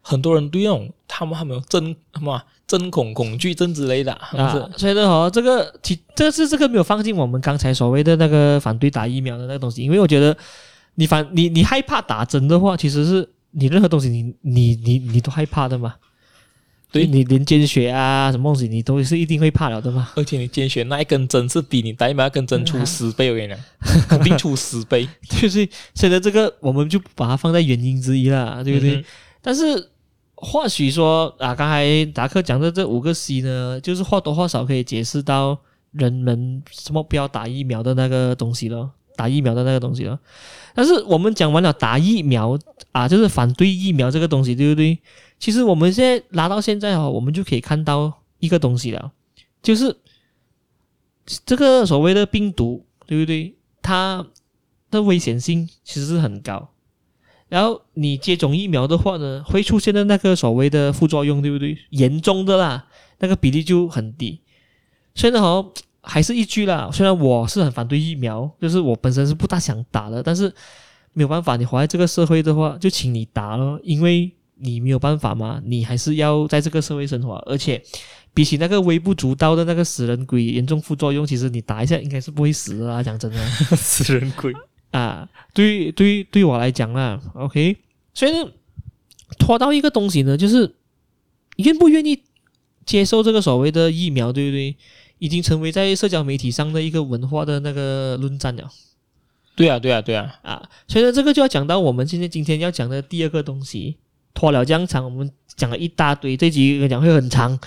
[0.00, 10.34] 很多人对那种他们还没有针什么针孔恐惧症之类的，啊，所以呢，哦，这个其这是这个没有放进我们刚才所谓的那个反对打疫苗的那个东西，因为我觉得
[10.94, 15.94] 你反你你害怕打针的话，其实是你任何东西你你你你都害怕的嘛。
[16.90, 20.10] 对，你连见血啊什么东西你都是一定会怕了的嘛。
[20.16, 23.58] 而且你见血那一根针是比你打疫苗那根针出十倍，我跟你讲，
[24.08, 25.06] 肯定出十倍。
[25.28, 28.96] 就是现在这个我们就把它放在原因之一啦，对不对？
[28.96, 29.04] 嗯、
[29.42, 29.90] 但是
[30.34, 35.58] 或许说啊，刚才达克讲的这五个 C 呢，就是或多或少可以解释到
[35.92, 40.18] 人们什么不要打疫苗的那个东西咯，打疫苗的那个东西了。
[40.74, 42.58] 但是我们讲完了打疫苗
[42.92, 44.98] 啊，就是反对疫苗这个东西，对不对？
[45.38, 49.12] 其实我们现在拿到现在哦，我们就可以看到一个东西了，
[49.62, 49.96] 就是
[51.46, 53.54] 这个所谓的病毒，对不对？
[53.80, 54.26] 它
[54.90, 56.70] 的危险性其实是很高。
[57.48, 61.78] 然后你接种疫苗的话呢，会出现的那个所谓的副作用，对不对？
[61.90, 62.88] 严重的啦，
[63.20, 64.40] 那个比例就很低。
[65.14, 65.72] 所以呢，好，
[66.02, 70.52] 还是一句啦，虽然我是很反对疫苗，就是我本身是不大想打的，但是
[71.12, 74.32] 没有办法，你活在这个社会的话，就请你打咯，因为。
[74.60, 75.60] 你没有办法吗？
[75.64, 77.82] 你还是要在这个社会生活，而且
[78.34, 83.02] 比起那个微不足道的那个死人鬼严重副作用，其实你打一下应该是不会死的啊！
[83.02, 83.46] 讲真的，
[83.76, 84.52] 死人鬼
[84.90, 87.76] 啊，对对对我来讲啦，OK，
[88.14, 88.50] 所以呢，
[89.38, 90.74] 拖到一个东西呢，就是
[91.56, 92.22] 愿不愿意
[92.86, 94.76] 接受这个所谓的疫苗，对不对？
[95.18, 98.70] 已经成为在社交媒体上的一个文化的那个论战了。
[99.56, 103.96] 对啊，对啊，对啊，啊，所以呢，这个就要讲到我们现在今天要讲的第二个东西。
[104.38, 107.58] 拖了这样长，我们讲了一大堆，这集讲会很长，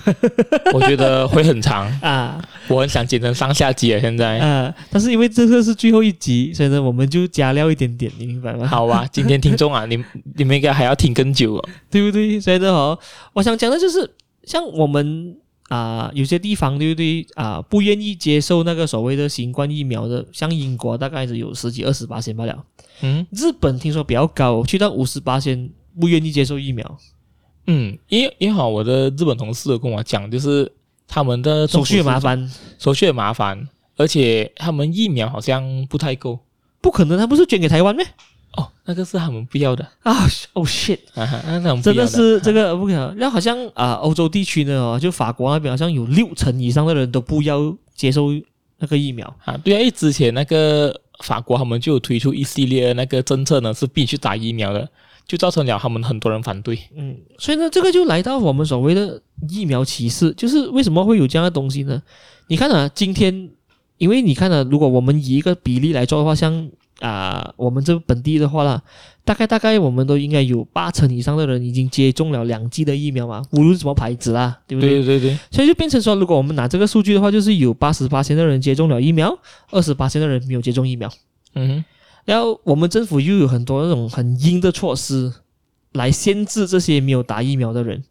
[0.74, 2.38] 我觉得会很长 啊！
[2.68, 8.66] 我很想剪成上下集啊，现在啊，但是因为这个是最后一集，所以呢，我们就加料一点点，你明白吗？
[8.66, 9.96] 好吧， 今天听众啊，你
[10.36, 12.38] 你们应该还要听更久哦，对不对？
[12.38, 12.98] 所以呢，哦，
[13.32, 14.10] 我想讲的就是，
[14.44, 15.34] 像我们
[15.70, 22.62] 啊，有些地方对不对啊，不愿意接受那个所谓的新冠疫苗的，像英国大概是有十几二十八千罢了，
[23.00, 25.70] 嗯，日本听说比较高，去到五十巴仙。
[26.00, 26.98] 不愿意接受疫苗，
[27.66, 30.72] 嗯，因为因为好，我的日本同事跟我讲，就是
[31.06, 36.38] 他们的手续麻烦，手续也麻烦，而且他们疫苗好像不太够，
[36.80, 38.06] 不可能，他不是捐给台湾咩？
[38.56, 40.26] 哦，那个是他们不要的啊！
[40.54, 43.14] 哦，shit，啊哈，那种真的是这个不可能。
[43.16, 48.30] 那好像啊，欧洲地区呢，就法国那边好像有六成以上的人都不要接受
[48.78, 49.56] 那个疫苗啊。
[49.58, 50.92] 对啊，因为之前那个
[51.22, 54.88] 法国他们就有推出一系列那个政策呢，是必须打疫苗的。
[55.30, 56.76] 就造成了他们很多人反对。
[56.96, 62.02] 嗯，所以呢，这个就来到我们所谓的疫苗歧视，就是为什么会有这样的东西呢？
[62.48, 63.48] 你看啊，今天，
[63.98, 66.68] 因为你看啊，如果我们以一个比例来做的话，像。
[67.00, 68.82] 啊、呃，我们这本地的话啦，
[69.24, 75.02] 大概大概我们都应该有八成以上的人已经接种了两剂的疫苗嘛，无论什么牌子啦，对不对？
[75.02, 75.38] 对对对。
[75.50, 79.34] 所以就变成说，如果我们拿这个数据的话，就是有八十八千的人接种了疫苗，
[79.70, 81.10] 二十八千的人没有接种疫苗。
[81.54, 81.84] 嗯哼。
[82.24, 85.32] 然后我们政府又有很多那种很硬的措施
[85.92, 88.02] 来限制这些没有打疫苗的人，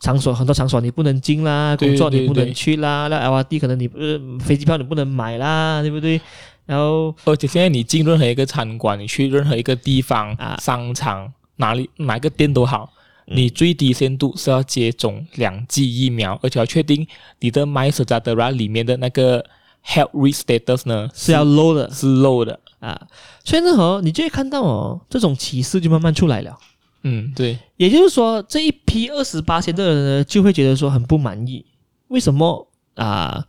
[0.00, 6.20] 场所很多场所你不能进啦，工作你不能去啦，那 LRT 可能你呃飞机票你不能买啦，对不对？
[6.66, 12.90] 然后，而且现在你进任何一个餐馆，你去任何一个地方啊，商场哪里哪个店都好，
[13.26, 17.06] 嗯、你最低限度是要接种两剂疫苗，而且要确定
[17.40, 19.44] 你的 MySejahtera 里面的那个
[19.86, 23.08] Health Risk Status 呢是要 low 的，是 low 的啊。
[23.44, 26.58] 所以呢，哦，你就会看到哦，这种歧视就慢慢出来了。
[27.02, 27.58] 嗯，对。
[27.76, 31.64] 也就是说，这一批二十八千的人呢，就会觉得说很不满意，
[32.08, 33.44] 为什么啊？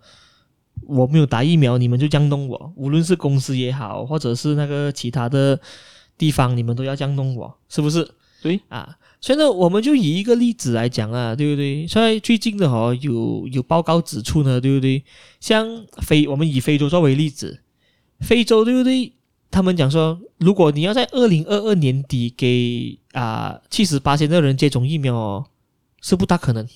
[0.88, 2.74] 我没有打疫苗，你们就这样弄我。
[2.76, 5.60] 无论是公司也好，或者是那个其他的
[6.16, 8.08] 地方，你们都要这样弄我，是不是？
[8.44, 11.88] 对啊，所以呢，我们就以一个例子来讲啊，对不对？
[11.88, 15.04] 所以最近的哈，有有报告指出呢，对不对？
[15.40, 15.66] 像
[16.04, 17.62] 非我们以非洲作为例子，
[18.20, 19.14] 非洲对不对？
[19.56, 25.46] 他们讲说，如果你要在二零二二年底给啊七十八千的人接种疫苗哦，
[26.02, 26.68] 是不大可能。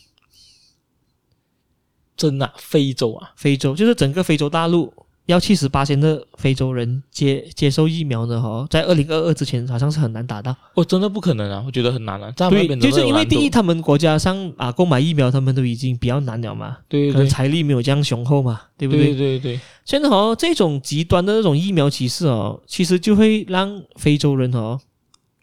[2.15, 4.93] 真的、啊，非洲啊，非洲就是整个非洲大陆
[5.29, 10.55] 要七十八千的非洲人接接受疫苗呢，哈，在二零二二之前好像是很难达到。
[10.73, 12.31] 哦，真的不可能啊，我觉得很难啊。
[12.35, 19.13] 对，就是因为第一，他们国家上啊购买疫苗，他们都已经比较难了嘛，对，对，对，可能财力没有这样雄厚嘛，对不对？
[19.13, 19.59] 对对对。
[19.85, 24.79] 现在哈，这种极端的那种疫苗歧视哦，其实就会让非洲人哦。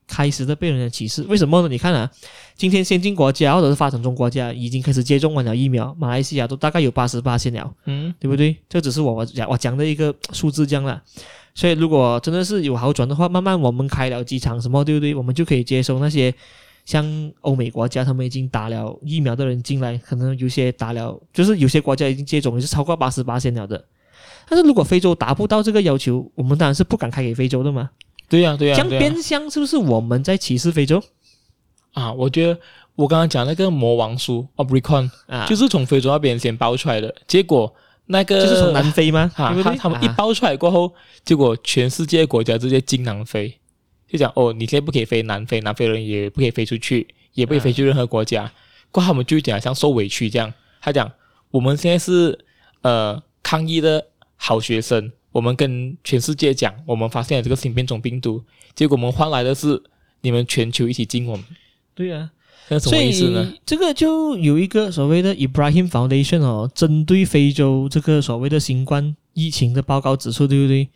[0.07, 1.68] 开始的被人的歧视，为什么呢？
[1.68, 2.11] 你看啊，
[2.57, 8.57] 今天先进国家或者是发展中国家已经开始接种完了疫苗，马来西亚都大概有八十八千了，嗯，对不对？
[8.68, 11.02] 这只是我我讲我讲的一个数字这样了。
[11.54, 15.14] 所以如果真的是有好转的话，慢慢我们开了机场什么，对不对？
[15.14, 16.32] 我们就可以接收那些
[16.84, 23.84] 像欧美国家他们已经打了疫苗的人进来，可能有些打了，就是有些国家已经接种也是超过八十八千了的。
[24.48, 27.90] 但是如果非洲达不到这个要求，我们当然是不敢开给非洲的嘛。
[28.29, 31.03] 对呀、啊，对呀、啊，这样变相是不是我们在歧视非洲
[31.93, 32.12] 啊？
[32.12, 32.59] 我觉得
[32.95, 37.72] 我刚刚讲那个魔王书 Omicron 啊，就是从非洲那边先爆出来的，结果
[38.07, 39.31] 那个就是从南非吗？
[39.37, 40.93] 啊，对对他他们一爆出来过后，啊、
[41.24, 43.59] 结果全世界国家直接禁南非，
[44.09, 48.43] 就讲哦，你现在不可以飞南非，南非人也不可以飞出去，也不可以飞去任何国家。
[48.43, 48.53] 啊、
[48.91, 51.11] 过后他们就讲像受委屈这样，他讲
[51.51, 52.45] 我们现在是
[52.83, 54.07] 呃抗议的
[54.37, 55.12] 好学生。
[55.37, 58.43] 我们跟全世界讲，我们发现了这个新变种病毒，
[58.74, 59.82] 结果我们换来的是
[60.22, 61.45] 你们全球一起禁我们。
[61.95, 62.30] 对啊，
[62.70, 63.53] 那什么意思呢？
[63.66, 70.89] 这个就有一个所谓的 Ibrahim Foundation 哦，针对非洲这个所谓的新冠疫情的报告指出，对不对？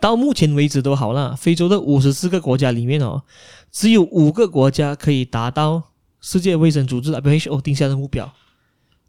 [0.00, 3.24] 到目前为止都好了，非洲的五十四个国家里面哦，
[3.72, 5.82] 只有五个国家可以达到
[6.20, 8.32] 世界卫生组织 WHO 定下的目标，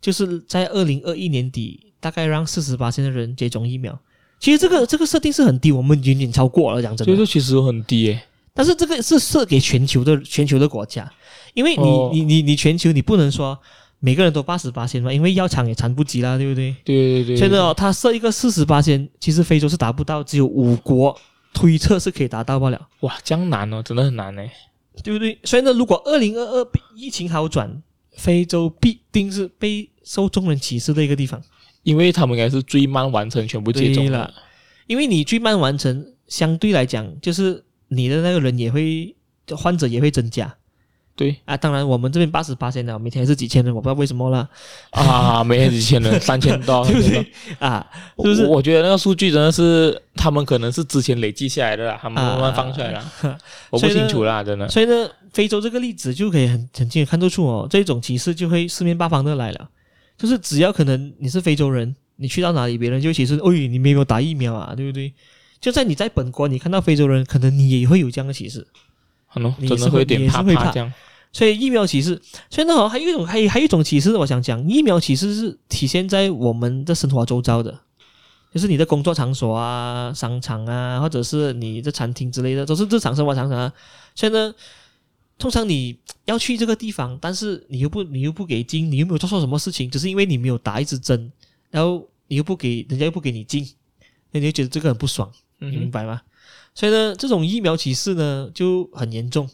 [0.01, 3.99] 就是在二零二一年底，大概让四十八千的人接种疫苗。
[4.39, 7.05] 其实这个这个设定是很低，我们远远超过了，讲真的。
[7.05, 8.21] 所以说其实很低诶，
[8.53, 11.11] 但是这个是设给全球的全球的国家，
[11.53, 13.57] 因为你、哦、你你你全球你不能说
[13.99, 16.73] 每个人都八十八千嘛，因为药厂也产不及啦，对不对？
[16.85, 17.37] 对对对，对。
[17.37, 21.13] 所以呢，他设一个四十八千，其实非洲是达不到，只有五国
[21.53, 22.87] 推测是可以达到不了。
[23.01, 24.49] 哇，这样难哦，真的很难诶，
[25.03, 25.37] 对不对？
[25.43, 27.81] 所以呢，如果二零二二疫情好转，
[28.15, 31.41] 非洲必定是被受众人歧视的一个地方。
[31.83, 34.31] 因为他们应该是最慢完成全部接种了，
[34.87, 39.15] 因为你最慢完成，相对来讲，就是你的那个人也会
[39.55, 40.53] 患者也会增加。
[41.15, 44.47] 对啊，当然我们这边八十八千了，每天还是几千人，我不知道为什么啦。
[44.91, 47.31] 啊，每天几千人，三千多， 对不对？
[47.59, 47.85] 啊，
[48.19, 48.45] 是不是？
[48.45, 53.37] 我，我觉得那个数据真的是他们可能是之前累计下来的啦，他们慢慢放出来了，啊、
[53.69, 54.69] 我不清楚啦，真的。
[54.69, 59.69] 所以呢，非洲这个例子就可以很很清楚看得出哦，这种歧视就会四面八方的来了。
[60.19, 65.13] 就是只要可能你是非洲人，你去到哪里，别人就歧视，哦，你没有打疫苗啊，对不对？
[65.61, 68.67] 就在你在本国，你看到非洲人，可能你也会有这样的歧视，
[69.33, 70.91] 可能真的会有点怕怕这样。
[71.31, 77.79] 所以疫苗歧视，所以呢，还有一种，还有还有一种歧视，我想讲，疫苗歧视是体现在我们的生活周遭的，
[78.53, 83.71] 就是你的工作场所啊、商场啊，或者是你的餐厅之类的，都是日常生活场所啊。
[84.13, 84.53] 所以呢。
[85.39, 91.31] 通常你要去这个地方，但是你又不你又不给进，你又没有做错什么事情，只是因为你没有打一支针，
[91.71, 93.67] 然后你又不给人家又不给你进，
[94.31, 96.21] 那你就觉得这个很不爽，你明白吗？
[96.75, 99.49] 所以呢，这种疫苗歧视呢就很严重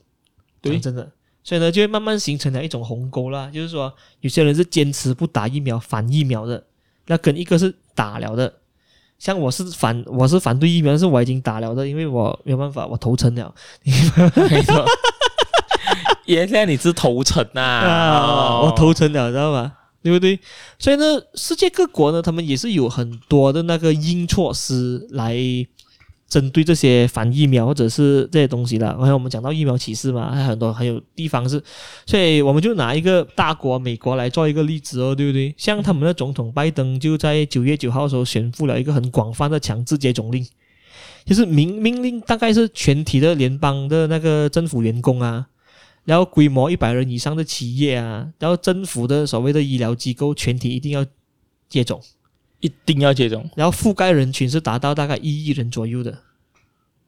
[0.59, 1.11] 对，真的，
[1.43, 3.49] 所以呢，就会慢慢形成了一种鸿沟啦。
[3.53, 6.65] 就是说，有些人是坚持不打疫苗、反疫苗的，
[7.05, 8.51] 那跟一个是打了的。
[9.19, 13.53] 像我是反，我是反对疫苗，但是我已经打了的，因为我没有办法，我头疼了。
[13.85, 14.85] 没错，
[16.25, 19.73] 原来你是头疼呐、啊啊，我头疼了，知道吗？
[20.03, 20.39] 对不对？
[20.77, 21.03] 所以呢，
[21.33, 25.35] 世界各国呢，他们也是有很多的那个硬措施来
[26.29, 28.87] 针对这些反疫苗或者是这些东西的。
[28.93, 31.59] 刚才我们讲到疫苗歧视嘛，还有很多还有地方是，
[32.05, 35.53] 所以我们就拿一个大国美国来做一个例子哦，对不对？
[35.57, 40.45] 像他们的总统拜登就在九月九号的时候宣布了一个很广泛的强制接种令，
[41.25, 45.47] 就是明命令大概是全体的联邦的那个政府员工啊。
[46.05, 51.05] 然后规模一百人以上的企业啊，然后政府的所谓的医疗机构全体一定要
[51.67, 51.99] 接种，
[52.59, 53.49] 一定要接种。
[53.55, 56.17] 然后覆盖人群是达到大概一亿人左右的，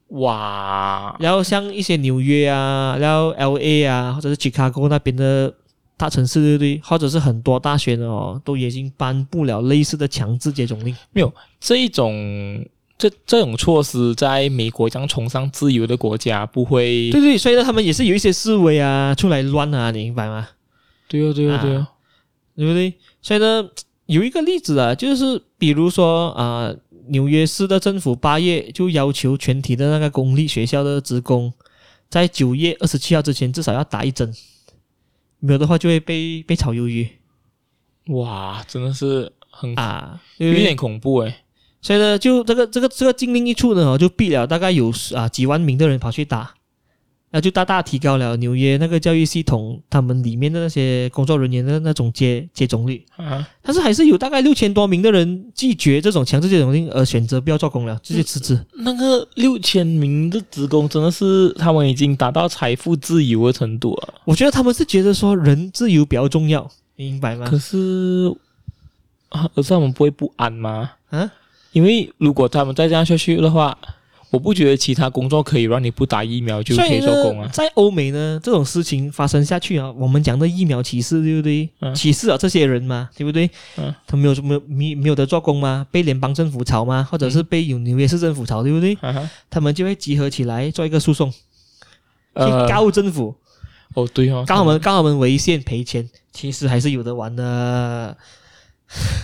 [0.09, 1.15] 哇！
[1.19, 5.53] 然后像一些纽约啊，然后 LA 啊，或者是 Chicago 那边的
[5.95, 6.81] 大城市，对不对？
[6.83, 10.95] 或者是很多大学呢，哦，都已经颁布了类似的强制接种令。
[11.11, 12.65] 没有这一种。
[12.97, 20.47] 这这种措施在美国这样崇尚自由的国家不会，对对，所以呢，他们也是有一些示威啊，出来乱啊，你明白吗？
[21.07, 21.87] 对哦，对哦，对哦，
[22.55, 22.93] 对不对？
[23.21, 23.69] 所以呢，
[24.07, 26.73] 有一个例子啊，就是比如说啊，
[27.09, 31.53] 纽约市的政府八月就要求全体的那个公立学校的职工，
[32.09, 34.33] 在九月二十七号之前至少要打一针，
[35.39, 37.07] 没有的话就会被被炒鱿鱼。
[38.07, 41.35] 哇，真的是很啊，有点恐怖诶。
[41.87, 46.53] 所以呢，就这个这个这个禁令一出呢，就毙了大概有啊几万名的人跑去打，
[47.31, 53.01] 那就大大提高了纽约那个教育系统他们里面的那些工作人员的那种接接种率。
[53.15, 58.59] 啊，但是还是有大概六千多名的人拒绝这种强制接种令而选择不要做工了，直接辞职。
[58.73, 64.13] 那个六千名的职工真的是他们已经达到财富自由的程度了。
[64.25, 67.47] 我觉得他们是觉得说人自由比较重要，明白吗？
[67.49, 68.29] 可是
[69.29, 70.91] 啊，可是他们不会不安吗？
[71.11, 71.31] 啊？
[71.71, 73.77] 因为如果他们再这样下去的话，
[74.29, 77.49] 我不觉得其他工作可以让你不打疫苗就可以做工啊。
[77.53, 81.69] 在欧美呢，这种事情发生下去啊，我们讲的疫苗歧视，对不对？
[81.79, 83.49] 嗯、歧视啊这些人嘛，对不对？
[83.77, 85.87] 嗯，他没有什么没没有得做工吗？
[85.91, 87.07] 被联邦政府炒吗？
[87.09, 88.97] 或者是被纽约市政府炒，对不对？
[89.01, 93.33] 嗯、他们就会集合起来做一个诉讼，去告政府。
[93.95, 98.15] 呃、哦，对哦，告我们告我们违宪赔钱，其实还是有得玩的。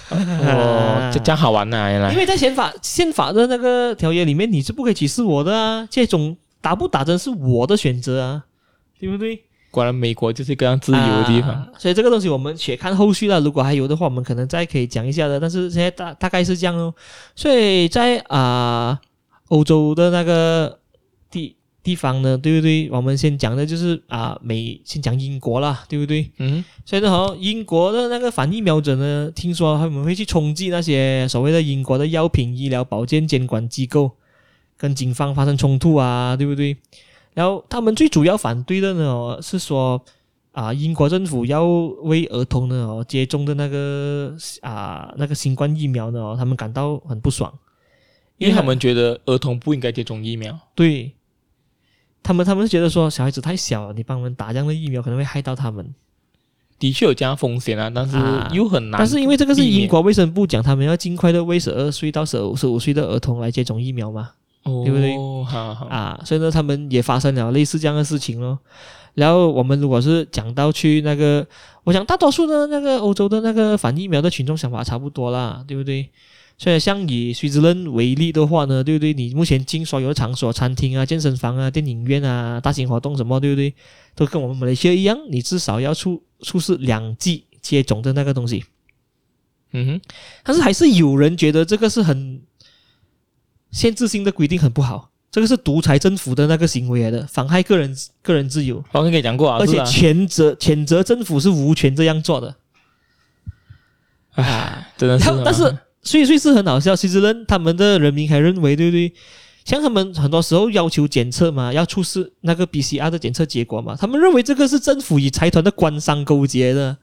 [0.09, 1.89] 哦，这这样好玩呐、啊！
[1.89, 5.87] 原来，因为在宪法宪法的那个条约里面，你是不可以歧视我的啊。
[5.89, 8.43] 这种打不打针是我的选择啊，
[8.99, 9.43] 对不对？
[9.71, 11.67] 果然，美国就是一个这样自由的地方、啊。
[11.79, 13.39] 所以这个东西我们且看后续了。
[13.39, 15.39] 如果还有的话，我们可能再可以讲一下的。
[15.39, 16.93] 但是现在大大概是这样哦。
[17.35, 18.99] 所以在啊、呃，
[19.47, 20.77] 欧洲的那个
[21.83, 21.95] 地。
[21.95, 22.89] 方呢，对不对？
[22.91, 26.29] 我们先讲的就是啊，美先讲英国啦，对不对？
[26.37, 34.11] 嗯，所以呢，好，英国的那个反疫苗者呢，听说他们会去冲击那些所谓的英国的药品医疗保健监管机构，
[34.75, 36.75] 跟警方发生冲突啊，对不对？
[37.35, 40.03] 然后他们最主要反对的呢，是说
[40.51, 47.53] 啊，英国政府要为儿童呢接种的那个啊那个新冠疫苗呢，他们感到很不爽，
[48.39, 50.59] 因为他们觉得儿童不应该接种疫苗。
[50.73, 51.11] 对。
[52.23, 55.93] 他们他们是觉得说小孩子太小了，你帮他们打这样的疫苗可能会害到他们。
[56.79, 58.17] 的确有这样风险啊，但是
[58.53, 58.97] 又很难、啊。
[58.99, 64.31] 但是因为这个是英国卫生部讲，他们要尽快的为十二岁到十五十五岁的儿童来接种疫苗嘛，
[64.63, 65.15] 哦、对不对？
[65.45, 68.59] 好好啊，所以呢，他们也发生了类似这样的事情咯。
[69.13, 71.45] 然后我们如果是讲到去那个，
[71.83, 76.09] 我想大多数的那个欧洲的那个反疫苗的群众想法差不多啦，对不对？
[76.55, 79.13] 所以，像以瑞士人为例的话呢，对不对？
[79.13, 83.73] 你目前进所有的场所，餐厅啊、健身房啊、电影院啊、大型活动什么，对不对？
[84.15, 88.63] 都跟我们马来西亚一样，你至少要出出示两剂接种的那个东西。
[89.73, 90.01] 嗯哼，
[90.43, 92.41] 但是还是有人觉得这个是很
[93.71, 95.09] 限制性的规定，很不好。
[95.31, 98.81] 这个是独裁政府的那个行为来的，妨害个人个人自由。
[98.91, 102.55] 我跟你讲过啊，而且谴责谴责政府是无权这样做的。
[104.35, 105.77] 啊，真的是，但是。
[106.03, 106.95] 所以，瑞士很好笑。
[106.95, 109.13] 其实呢，他们的人民还认为，对不对？
[109.65, 116.97] 像他们很多时候要求检测嘛，要出示那个 PCR 的检测结果嘛，他们认为这个是政府与财团的官商勾结的。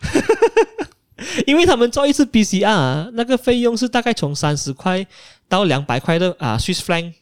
[1.46, 5.06] 因为他们做一次 PCR，那个费用是大概从三十块
[5.48, 7.12] 到两百块的啊，Swiss franc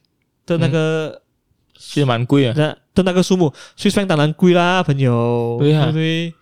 [0.46, 1.22] 的那个，
[1.76, 2.54] 其实蛮贵啊。
[2.54, 6.32] 的的那个数目，Swiss franc 当然贵啦，朋友，对不对？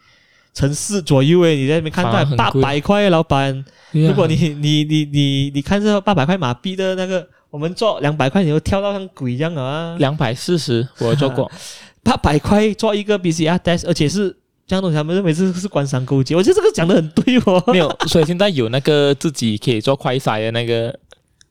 [0.54, 3.64] 乘四左右诶，你在那边看到八百块，老板。
[3.92, 9.96] 如果你你你你你看这八百块马币的那个，我们做两百块，你就跳到像鬼一样啊！
[9.98, 11.50] 两百四十，我做过。
[12.02, 14.36] 八百块做一个 B C R test，而且是
[14.66, 16.36] 这样东西，他们认为是是官商勾结。
[16.36, 17.62] 我觉得这个讲的很对哦。
[17.68, 20.98] 没有，所以现在有那个自己可以做快筛的那个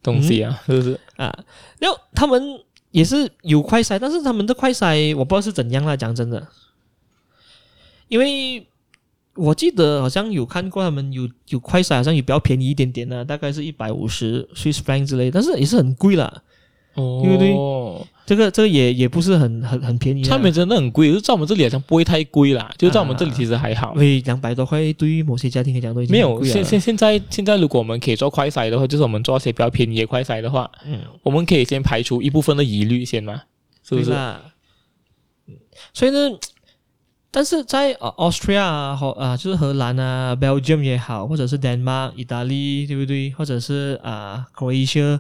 [0.02, 1.34] 东西啊，嗯、是不是啊？
[1.80, 2.42] 然后他们
[2.92, 5.96] 也是有快筛，但是他们的快筛我不知道是怎样啦。
[5.96, 6.46] 讲真的，
[8.10, 8.68] 因为
[9.36, 16.44] 我记得好像有看过他们有有快筛，好像也比较便宜一点点呢，大概是一百五十 Swiss franc 之类，但是也是很贵啦。
[16.96, 18.08] 哦，对不对？
[18.26, 23.96] 这个这个也也不是很很很便宜，他们真的很贵，就在我们这里好像不会太贵啦，就在我们这里其实还好。
[23.96, 26.42] 对，两百多块对于某些家庭来讲都已经没有。
[26.44, 33.42] 现现现在现在如果我们可以做快筛的话，就是我们做一些比较便宜的快筛的话，嗯，我们可以先排除一部分的疑虑先嘛，
[33.84, 34.12] 是不是？
[35.92, 36.30] 所以呢，
[37.34, 43.32] 但是在呃 Austria 啊，和啊就是荷兰啊，Belgium 也好，或者是 Denmark、意大利，对不对？
[43.32, 45.20] 或者是啊 Croatia。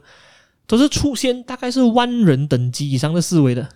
[0.66, 3.68] 都是出现大概是万人等级以上的思维的，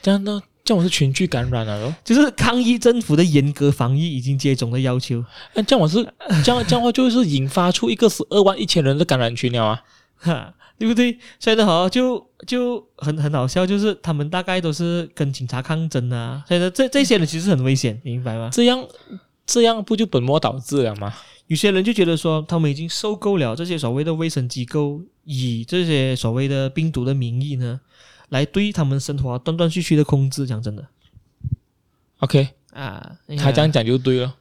[0.00, 0.42] 这样呢？
[0.64, 5.22] 这样我是群聚感染了咯，就是抗议政府的严格防疫已经接种的要求。
[5.52, 5.96] 那这样我是
[6.42, 9.82] 这样这样的话就是引发出一个十二万一千人的感染群了啊，
[10.16, 11.18] 哈， 对不对？
[11.40, 18.48] 所以呢，好就就很很好笑，就是他们大概都是跟警察抗争啊，所以呢，这这些人其实很危险，你明白吗？
[18.52, 18.86] 这样
[19.44, 21.12] 这样不就本末倒置了吗？
[21.48, 27.80] 有些人就觉得说，他们已经受够了这些所谓的卫生机构以这些所谓的病毒的名义呢，
[28.28, 30.46] 来对他们生活断断续续的控制。
[30.46, 30.86] 讲真的
[32.18, 34.34] ，OK 啊，他这样讲就对了。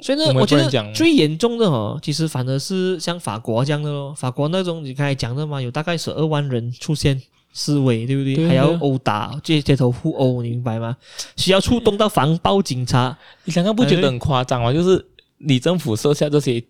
[0.00, 4.14] 所以呢，我，觉得最严重的哦，其实反而是像法国这样的咯。
[4.14, 7.20] 法国那种你刚才讲的嘛，有大概十二万人出现
[7.52, 8.34] 示威，对不对？
[8.34, 10.96] 对还要殴打，街街头互殴，你明白吗？
[11.36, 13.16] 需要触动到防暴警察。
[13.44, 14.72] 你刚刚，不觉得很夸张吗？
[14.72, 15.04] 就是。
[15.46, 16.62] 你政府设下这些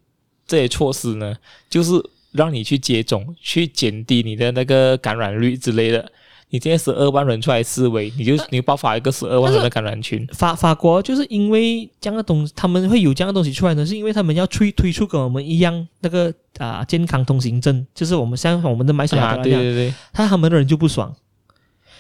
[0.49, 1.37] 这些措施呢，
[1.71, 1.93] 就是
[2.33, 6.11] 让你去接种，去减低你的那个感染率之类的。
[6.51, 10.27] 你今天十二万人出来示威，你就你爆发一个十二万人的感染群。
[10.33, 19.61] 法法国就是因为这样的东西，他们会有这样的东西出来呢，是因为他们要推推出跟我们一样那个啊健康通行证，就是我们像我们的麦斯亚德一样。
[19.61, 21.15] 对对对，他他们的人就不爽。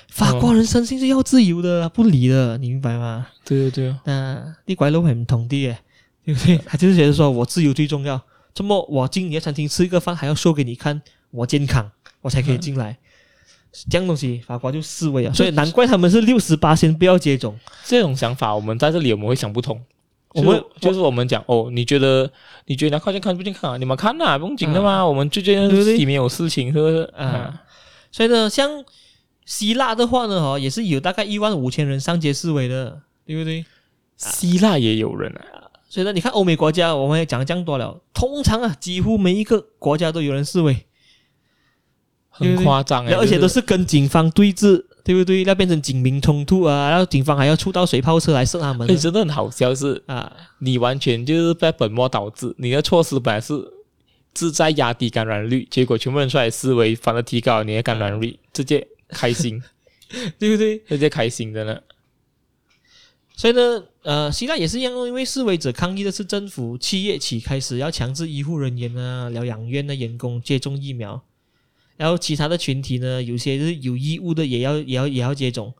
[0.08, 3.26] 法国人生性是要自由的，不理的，你明白吗？
[3.44, 3.96] 对对对。
[4.04, 5.76] 那啲鬼佬系唔同啲嘅。
[6.24, 6.56] 对不对？
[6.64, 8.18] 他就是觉得说我自由最重要。
[8.54, 11.90] 这么我进你的餐厅吃一个饭，还要说给你看我健康，
[12.22, 12.96] 我才可以进来。
[13.74, 15.32] 嗯、这样东西，法国就示威啊。
[15.32, 17.58] 所以难怪他们是六十八先不要接种。
[17.84, 19.80] 这种想法，我们在这里我们会想不通。
[20.30, 22.28] 我们就是我们讲哦，你觉得
[22.66, 23.76] 你觉得快健康不健康啊？
[23.76, 24.94] 你们看呐、啊，不用紧的嘛。
[24.94, 27.02] 啊、我们最近里面有事情，是不是？
[27.16, 27.24] 啊。
[27.24, 27.62] 啊
[28.10, 28.84] 所以呢，像
[29.44, 33.64] 希腊的话呢，哈，也是有大概一万五千人上街示威的，对不对？
[34.16, 35.70] 希腊也有人啊。
[35.88, 38.00] 所以呢，你看欧美国家，我们也讲这样多了。
[38.12, 40.86] 通常啊，几乎每一个国家都有人示威，
[42.36, 45.44] 很夸张哎，而且都是跟警方对峙，对不对？
[45.44, 48.90] 要变成警民冲突啊，然后警方还要出到水炮车来射他们。
[48.90, 52.52] 哎，真的很好笑是啊，你完全就是在本末倒置。
[52.58, 53.54] 你的措施本来是
[54.34, 59.62] 志在压低感染率，结果全部人出来示威，反而提高了你的感染率，直接开心，
[60.38, 60.78] 对不对？
[60.80, 61.78] 直接开心的呢。
[63.36, 71.20] 所以呢，呃，希腊也是一样，因为示威者抗议的是政府七月起开始要强制医护人员啊、疗养院的员工接种疫苗，
[71.96, 75.72] 然后其他的群体呢，有些是有义务的也要也要也要接种，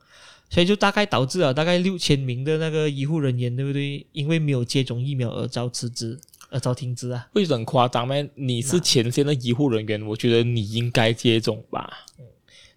[0.49, 4.05] 所以就大概导致了大概六千名的那个医护人员，对不对？
[4.13, 6.17] 因为没有接种疫苗而遭辞职，
[6.49, 7.27] 而遭停职啊。
[7.33, 8.15] 会很夸张吗？
[8.35, 11.89] 你是前线的医护人员，我觉得你应该接种吧。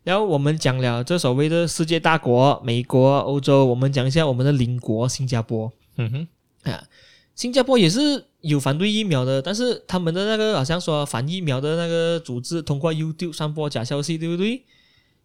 [0.02, 5.70] 然后我们讲了这所谓的世界大国，美国、欧洲，我们讲一下我们的邻国新加坡。
[5.96, 6.82] 嗯哼，啊，
[7.38, 14.64] 新加坡也是有反对疫苗的，但是他们的那个好像说反疫苗的那个组织通过 YouTube 散播假消息，对不对？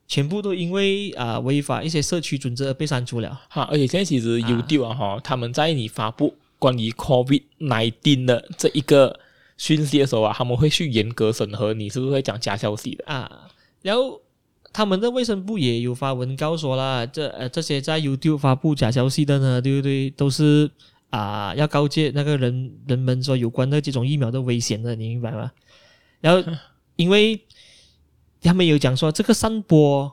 [0.07, 3.41] 全部都因为啊违法一些社区准则而被删除了。
[3.49, 9.19] 哈，而且现在其实 YouTube 啊哈，啊他们在你发布关于 COVID nineteen 的这一个
[9.57, 13.47] 讯息的时候啊，他们会去严格审核你是不是会讲假消息的啊，
[13.81, 14.21] 然后。
[14.75, 20.09] 他们的卫生部也有发文告说啦，这呃这些在 YouTube 发布假消息的呢，对不对？
[20.09, 20.67] 都是
[21.13, 25.51] 啊、呃、要告诫那个人人们说有关的这种疫苗的危险的，你明白吗？
[26.21, 26.51] 然后
[26.95, 27.39] 因为
[28.41, 30.11] 他们有讲说这个散播，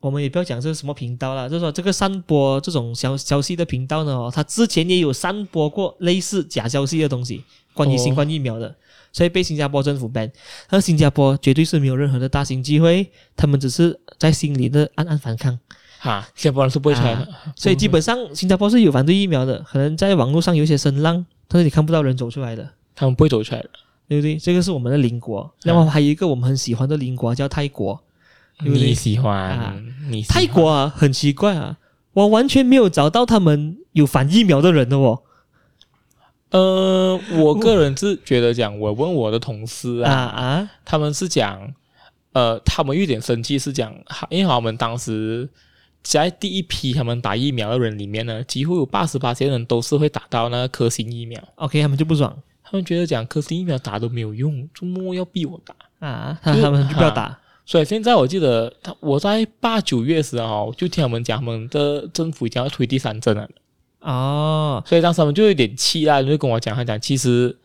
[0.00, 8.66] 我们也不要讲这是什么频道了，就是说这个散播这种消消息的频道呢，哦，他之前也有散播过类似假消息的东西，关于新冠疫苗的。
[8.68, 8.74] 哦
[9.14, 10.28] 所以被新加坡政府 ban，
[10.70, 15.56] 那新加坡绝对是没有任何的大型机会，他们只是在心里的暗暗反抗。
[16.04, 23.70] 哈，新加坡人是不会出来的，啊，所以基本上新加坡是有反对疫苗的，可能在网络上有一些声浪，但是你看不到人走出来的，他们不会走出来的，
[24.06, 24.36] 对不对？
[24.36, 27.98] 这个是我们的邻国，那么还有一个我们很喜欢的邻国叫泰国，
[28.58, 28.88] 对不对？
[28.88, 29.34] 你喜欢？
[29.34, 29.74] 啊，
[30.10, 30.28] 你欢。
[30.28, 31.78] 泰国啊，很奇怪啊，
[32.12, 35.22] 我完全没有找到他们有反疫苗的人的哦。
[36.50, 40.70] 呃，我个人是觉得讲，我问我的同事啊，啊。
[40.84, 41.72] 他们是讲，
[42.34, 43.90] 呃，他们有点生气，是讲，
[44.28, 45.48] 因为他们当时
[46.04, 51.42] 在第一批他们打疫苗的人里面呢，几乎有八十八些人都是会打到那个科兴疫苗。
[51.56, 52.32] OK，他们就不爽，
[52.62, 55.74] 他们觉得讲科兴疫苗打都没有用，周末要逼我打
[56.06, 57.22] 啊， 他们就不要打。
[57.24, 63.48] 啊所以现在我记得，他我在八九月时候就听他们讲，他们的政府已经要推第三针了。
[64.00, 67.56] 哦，所以当时他们就有点气啦，就跟我讲，他讲其实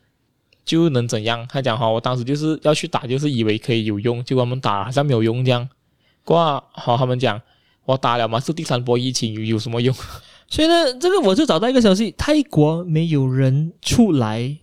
[0.64, 1.46] 就能怎样？
[1.50, 5.68] 他讲哈，我当时就是要去打，就是以为可以有用，结果他们打好像没有用这样。
[6.24, 7.38] 过好，他们讲
[7.90, 9.94] 我打了嘛，是第三波疫情有有什么用？
[10.48, 14.56] 所以呢，这个我就找到一个消息，泰国没有人出来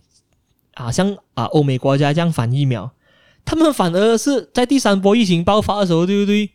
[0.74, 2.90] 啊，像啊欧美国家这样反疫苗。
[3.44, 6.50] 他们反而是在第三波疫情爆发的时候，对不对？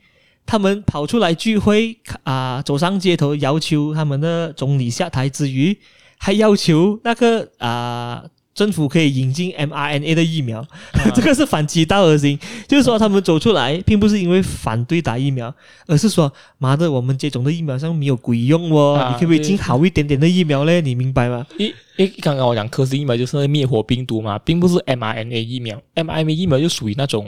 [0.46, 5.80] 他们跑出来聚会啊，走上街头要求他们的总理下台之余，
[6.18, 8.26] 还要求那个啊。
[8.54, 12.38] 政府可以引进 mRNA 的疫苗，啊、 这个是反其道而行，
[12.68, 15.54] 就是说他们走出来，并不是因为反对打疫苗，
[15.88, 20.82] 而是说妈的，我们接种的疫苗上没有鬼用哦，啊、你可不可以进好一点点的疫苗嘞？
[20.82, 21.46] 你明白吗？
[21.58, 27.28] 诶诶，刚刚我讲科兴疫苗就是灭活病毒嘛，并不是 mRNA 疫苗，mRNA 疫苗就属于那种，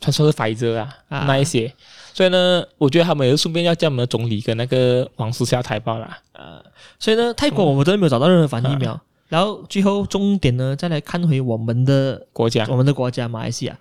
[0.00, 1.24] 他说是 Pfizer 啊，啊。
[1.28, 1.72] 那一些，
[2.12, 6.60] 所以呢，我觉得他们也是顺便要叫我们的总理跟那个王室下台罢了啊，
[6.98, 8.92] 所以呢，泰国我们真的没有找到任何反疫苗。
[8.92, 9.00] 啊
[9.34, 13.76] 然后最后重点呢，再来看回我们的国家，我们的国家马来西亚。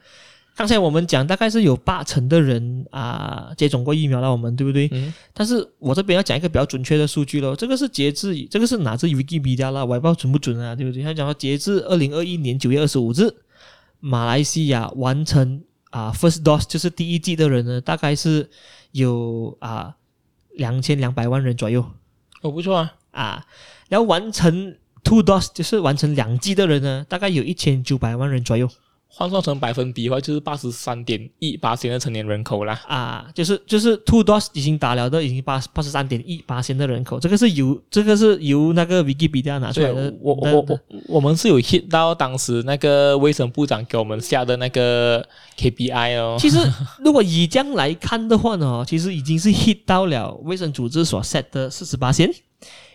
[0.55, 4.89] 刚才我们讲大概是有八成的人啊接种过疫苗了，我们对不对？
[4.91, 5.13] 嗯。
[5.31, 11.03] 但是我这边要讲一个比较准确的数据喽，这个是截至，这个是哪支 Wikipedia 啦，我也不知道准不准啊，对不对？
[11.03, 13.31] 他讲到截至二零二一年九月二十五日，
[13.99, 18.49] 马来西亚完成啊 first dose 就是第一剂的人呢，大概是
[18.91, 19.95] 有啊
[20.55, 21.85] 两千两百万人左右。
[22.41, 23.45] 哦，不错啊啊，
[23.87, 24.75] 然后完成。
[25.03, 28.69] Two dose 就是完成两剂的人呢，大概有一千九百万人左右。
[29.15, 32.81] 换算成百分比的话，就是八十三点一八千的成年人口啦。
[32.87, 37.19] 啊，就是就是 Two dose 已经打了的，已经八八十三点一八千的人口。
[37.19, 40.11] 这个是由这个是由那个 Wikipedia 拿出来的。
[40.19, 45.23] 我我我我们是有 hit 到当时那个卫生部长给我们下的那个
[45.59, 46.35] KPI 哦。
[46.39, 46.57] 其实
[47.05, 52.33] 如果以这样来看的话呢，其实已经是 hit 到了卫生组织所 set 的四十八千。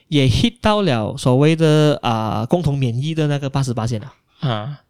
[0.08, 4.80] 也 hit 到了所谓的啊、共同免疫的那个八十八线了啊，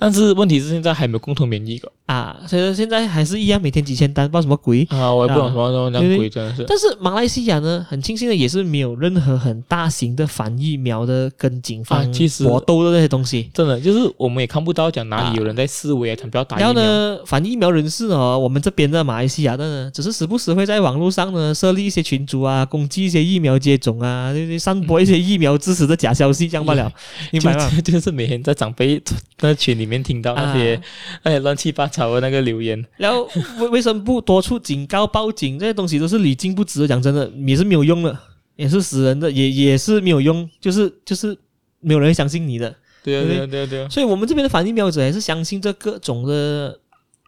[0.00, 1.92] 但是问题是现在还没有共同免疫个。
[2.06, 6.64] 啊，所以现在还是一样，每天几千单，不知道什么鬼啊，我也不懂什么什么那鬼，真的是。
[6.66, 12.04] 但是马来西亚呢，很庆幸的也是没有任何很大型的反疫苗的跟警方
[12.42, 16.72] 搏斗的那些东西，真的就是我们也看不到讲哪里有人在示威啊，他不要打疫苗。
[16.72, 26.92] 然后呢，反疫苗人士哦，我们这边的马来西亚的呢，只是时不时会在网络上呢设立一些群组啊，攻击一些疫苗接种啊，就是散播一些疫苗支持的假消息，这样罢了。
[27.30, 27.70] 明白吗？
[27.84, 29.00] 就是每天在长辈
[29.40, 30.82] 那群里面听到那些
[31.22, 32.40] 那些乱七八糟的那个。
[32.40, 33.28] 留言，然后
[33.58, 38.18] 卫卫生部多处警告、报警这些东西都是礼敬不止的，讲真的也是没有用的，
[38.56, 41.36] 也是死人的，也也是没有用，就是就是
[41.80, 42.74] 没有人会相信你的。
[43.04, 43.88] 对啊，对啊，对啊，对啊。
[43.90, 46.80] 所以我们这边的反疫苗者还是相信这各种的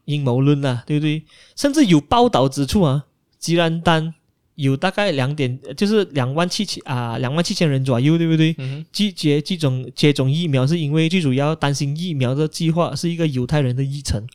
[0.06, 1.22] 阴谋论啊，对不对？
[1.54, 3.04] 甚至有报道指出啊，
[3.38, 4.14] 吉兰丹
[4.54, 8.54] 有大概两点，就是两万七千啊，两万七千人左右，对不对？
[8.58, 8.84] 嗯。
[8.92, 14.26] 拒绝这种接种疫苗，是因为最主要担心疫苗的计划是一个犹太人的议程。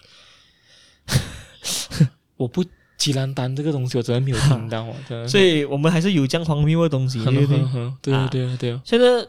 [2.38, 2.64] 我不
[2.98, 5.28] 吉兰丹这个东西，我真的没有听到， 真的。
[5.28, 7.60] 所以我们还是有这样荒谬的东西，对不对？
[8.02, 8.82] 对啊，对啊，对啊。
[8.84, 9.26] 现在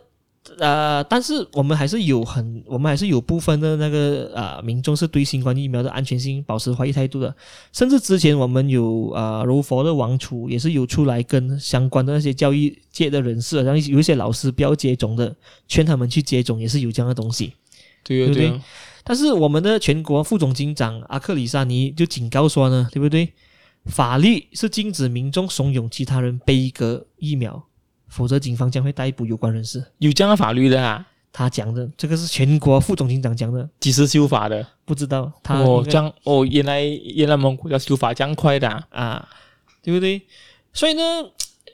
[0.59, 7.34] 呃，但是我们还是有很，我们还是有部分的那个呃民众是对新冠疫苗的安全性保持怀疑态度的。
[7.72, 15.34] 甚至之前我们有呃柔佛的王储也是有出来跟相关的那些教育界的人士，然后有一些老师不要接种的，
[15.66, 17.53] 劝他们去接种，也是有这样的东西。
[18.03, 18.61] 对啊，对。
[19.05, 23.32] 但是我们的全国副总警长阿克里沙尼就警告说呢，对不对？
[23.86, 27.64] 法律是禁止民众怂恿其他人背一个疫苗，
[28.09, 29.84] 否则警方将会逮捕有关人士。
[29.98, 31.06] 有这样的法律的啊？
[31.30, 34.66] 他讲的这个是全国副总警长讲的，几时修法的？
[34.84, 35.30] 不知道。
[35.42, 39.28] 他哦，这样哦，原来原来我们国家修法这样快的啊，啊，
[39.82, 40.22] 对不对？
[40.72, 41.02] 所以呢，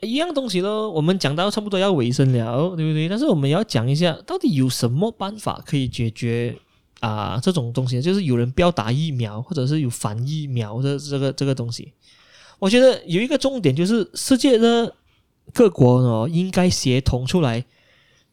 [0.01, 3.07] 一样东西咯，我们讲到差不多要尾声了，对不对？
[3.09, 6.55] 但是我们要讲一下，到底有什么办法可以解决？
[7.01, 11.93] 啊，这种东西就是有人不要打疫苗，或者是有反疫苗的这个这个东西。
[12.57, 14.91] 我觉得有一个重点就是，世界的
[15.53, 17.63] 各国呢应该协同出来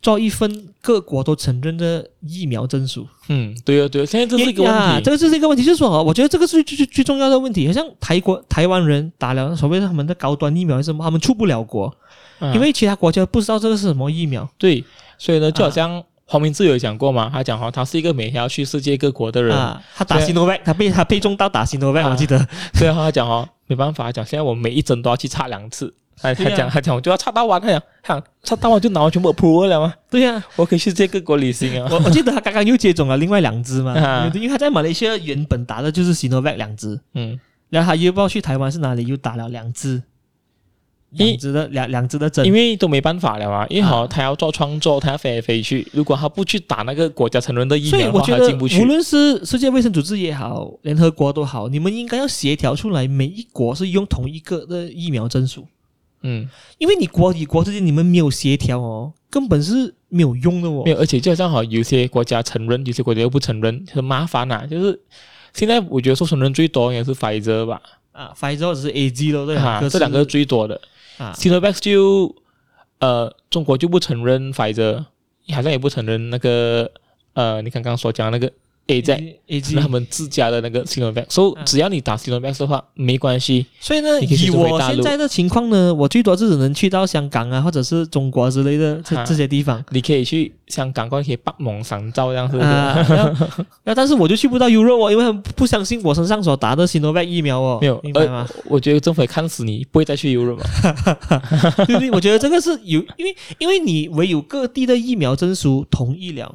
[0.01, 3.07] 做一份各国都承认的疫苗证书。
[3.29, 7.67] 嗯，对啊，对啊，现在这是一个问题，啊、这个就是一个问题，就是说，我觉得这个是最最最重要的问题。
[7.69, 11.87] 好像台国台湾人打了所谓的他们的高端疫苗是什么，他们出不了国，
[12.41, 14.49] 啊、因为其他国家不知道这个是什么疫苗。
[14.59, 14.85] 对，
[15.19, 22.37] 所以呢，就好像黄明志有讲过嘛，他讲哈，他是一个每天要去世界各国的人，啊、他打 Sinovac，他被他被中到打 Sinovac，我记得。
[22.75, 25.95] 所以他讲哈，没办法，讲现在我每一针都要去插两次。
[26.23, 29.93] 他他讲他讲，我就要插到完，他讲，他讲插到完就拿完全部 approve 了吗？
[30.09, 31.89] 对呀、啊，我可以去这个国旅行啊。
[31.91, 37.39] 我我记得他刚刚又接种了另外两只嘛，啊、因为他在马来西亚原本打的就是 Sinovac 两只，嗯，
[37.71, 40.03] 然后他又不知道去台湾是哪里又打了两只，
[41.11, 48.81] 两只的两两只的针，因为都没办法了嘛，因为好他要做创作，他要飞来飞去，如果他不去打那个国家承认的疫苗的话，他进不去。
[48.81, 55.67] 无论是世界卫生组织也好，联合国都好，你们应该要协调出来，每一国是用同一个的疫苗证书。
[56.23, 56.49] 嗯，
[56.79, 60.83] 因为你国与国之间你们没有协调哦，根本是没有用的哦。
[60.85, 64.67] 没有，而且就像好有些国家承认，有些国家又不承认，很麻烦呐、啊。
[64.67, 65.01] 就是
[65.53, 67.81] 现在我觉得受承认最多应该是 Pfizer 吧？
[68.13, 69.63] 啊，Pfizer 或者是 A G 咯，对吧？
[69.63, 70.81] 啊，这两个是最多的。
[71.19, 72.35] 啊，Sinovac 就
[72.99, 75.05] 呃，中国就不承认 Pfizer，
[75.53, 76.91] 好像也不承认那个
[77.35, 78.53] 呃，你刚刚所讲的那个。
[78.89, 83.65] A 在 A G 他们自家的那个 Sinovac，所以只要你打 Sinovac 的话，没关系。
[83.81, 89.83] 所以呢，以我现在的情况呢，我最多是只能去到香港啊，或者是中国之类的这这些地方。
[89.91, 92.59] 你可以去香港，可以北蒙三照这样子。
[92.59, 93.07] 啊，
[93.95, 97.79] 但是我就去不到 Europe 哦，因为不相信我身上所打的 Sinovac 疫苗哦。
[97.81, 98.49] 没有，明白吗？
[98.67, 101.85] 我觉得政府也看死你，不会再去 Europe 嘛。
[101.87, 106.55] 对对，我觉得这个是有，因为因为你唯有各地的疫苗证书同意了。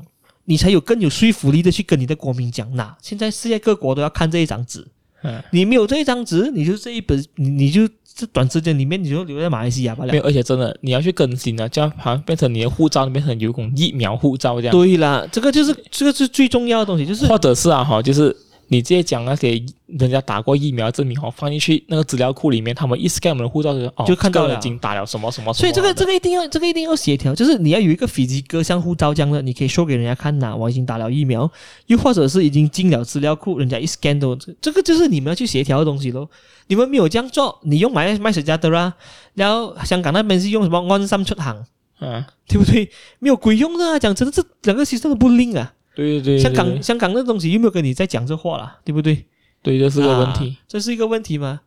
[0.49, 4.87] 你才有更有说服力的去跟你的国民讲，那现在世界各国都要看这一张纸，
[5.23, 10.11] 嗯，你没有这一张纸，你就这一本，你你就这短时间里面你就留在马来西亚吧了。
[10.11, 14.71] 没有，而且真的你要去更新啊，这样好像变成你的护照变成有一种疫苗护照这样。
[14.71, 18.35] 对啦，这个就是这个是最重要的东西，就是或者是啊哈，就是。
[18.69, 25.61] 你直接讲那些人家打过疫苗证明哦，放进去那个资料库里面，他们一 scan 我们的护照就哦，就看到了已经打了什么什么什么。
[25.61, 31.49] 所以这个这个一定要这个一定要协调，就是你要有一个 physical 像护照这样的，你可以 show 给人家看呐，我已经打了疫苗，
[31.85, 36.27] 又或者是已经进了资料库，人家一 scan 都这个就是你们要去协调的东西喽。
[36.67, 38.93] 你们没有这样做，你用 MySejahtera 啦，
[39.35, 41.65] 然后香港那边是用什么安心出行，
[41.99, 42.89] 啊，对不对？
[43.19, 45.73] 没有鬼用的啊，讲真的，这两个 system 都不灵啊。
[45.97, 49.25] 对对对，香港香港那东西有没有跟你在讲这话了，对不对？
[49.63, 51.61] 对，这是个问题，啊、这是一个问题吗？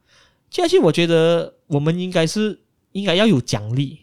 [0.49, 2.61] 接下去，我觉得我们应该是
[2.93, 3.99] 应该要有奖励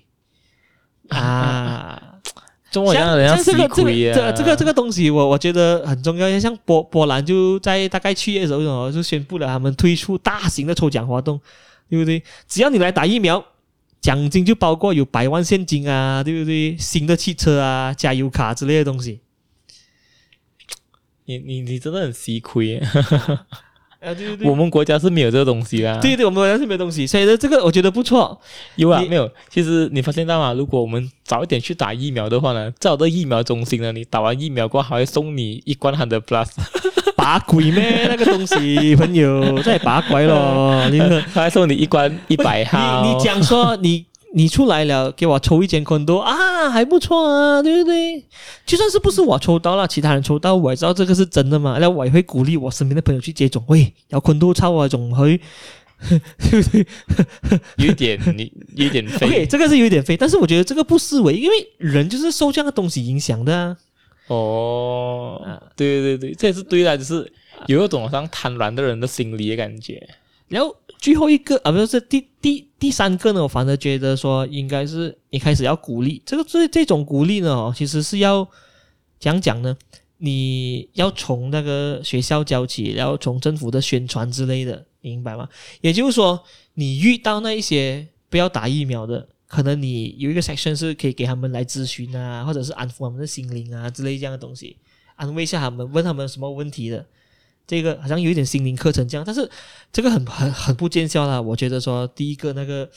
[1.07, 2.19] 啊！
[2.69, 6.39] 中国人像这个这个这这个这个东西我，我我觉得很重要。
[6.39, 11.39] 像波波兰就在大概七月的时候，就宣布了他们推出大型的抽奖活动，
[11.89, 12.21] 对不对？
[12.49, 13.43] 只要你来打疫苗，
[14.01, 16.75] 奖金就包括有百万现金啊，对不对？
[16.78, 19.21] 新的汽车啊，加油卡之类的东西。
[21.28, 22.78] 你你你真的很吃亏
[23.99, 24.13] 啊！
[24.13, 25.99] 对对对，我们国家是没有这个东西啦。
[26.01, 28.39] 对对，我们国家是没有东西，所以呢，这个我觉得不错。
[28.75, 29.30] 有啊，没有。
[29.49, 30.53] 其实你发现到吗？
[30.53, 36.47] 如果我们早一点去打疫苗的话呢，在我的疫苗中心呢，你打完疫苗过后还会送你一罐 Hundred Plus，
[37.17, 38.07] 把鬼咩？
[38.07, 40.88] 那个东西，朋友，真系把鬼咯！
[40.89, 40.99] 你
[41.34, 43.03] 他还送你一罐一百号。
[43.03, 44.05] 你你讲说你。
[44.34, 48.23] 你出来了，给我抽一间 condo 啊，还不错啊，对不对？
[48.65, 51.78] 就算是不是我抽到了，其他人抽到，我也知道这个是真的嘛。
[51.80, 53.63] 那我也会鼓励我身边的朋友去接种。
[53.67, 55.39] 喂，有 condo 抽啊，总会，
[56.09, 56.86] 对不对？
[57.78, 59.25] 有一点，你有一点飞。
[59.25, 63.78] OK，这个是有一点飞，但是我觉得这个不失为，因为人就是受这样的东西影响的啊。
[64.28, 65.41] 哦，
[65.75, 67.32] 对对对，这也是对的，就是
[67.67, 70.05] 有一种像贪婪的人的心理的感觉。
[70.49, 73.43] 然后最后一个啊，不是第第第三个呢？
[73.43, 78.48] 我反而觉得说，应该是一开始要鼓励这个这这种鼓励呢，其实是要
[79.20, 79.78] 讲讲呢，
[80.18, 85.48] 你要从那个学校教起，然后从政府的宣传之类的，明白吗？
[85.82, 86.43] 也就是说，
[86.74, 94.78] 你遇到那一些不要打疫苗的，可能你有一个 section 是可以给他们来咨询啊，或者是安抚他们的心灵啊之类这样的东西，
[95.16, 97.06] 安慰一下他们，问他们什么问题的。
[97.68, 99.47] 这个好像有一点心灵课程这样，但是
[99.91, 101.41] 这个很很很不见效啦。
[101.41, 102.89] 我觉得说第一个那个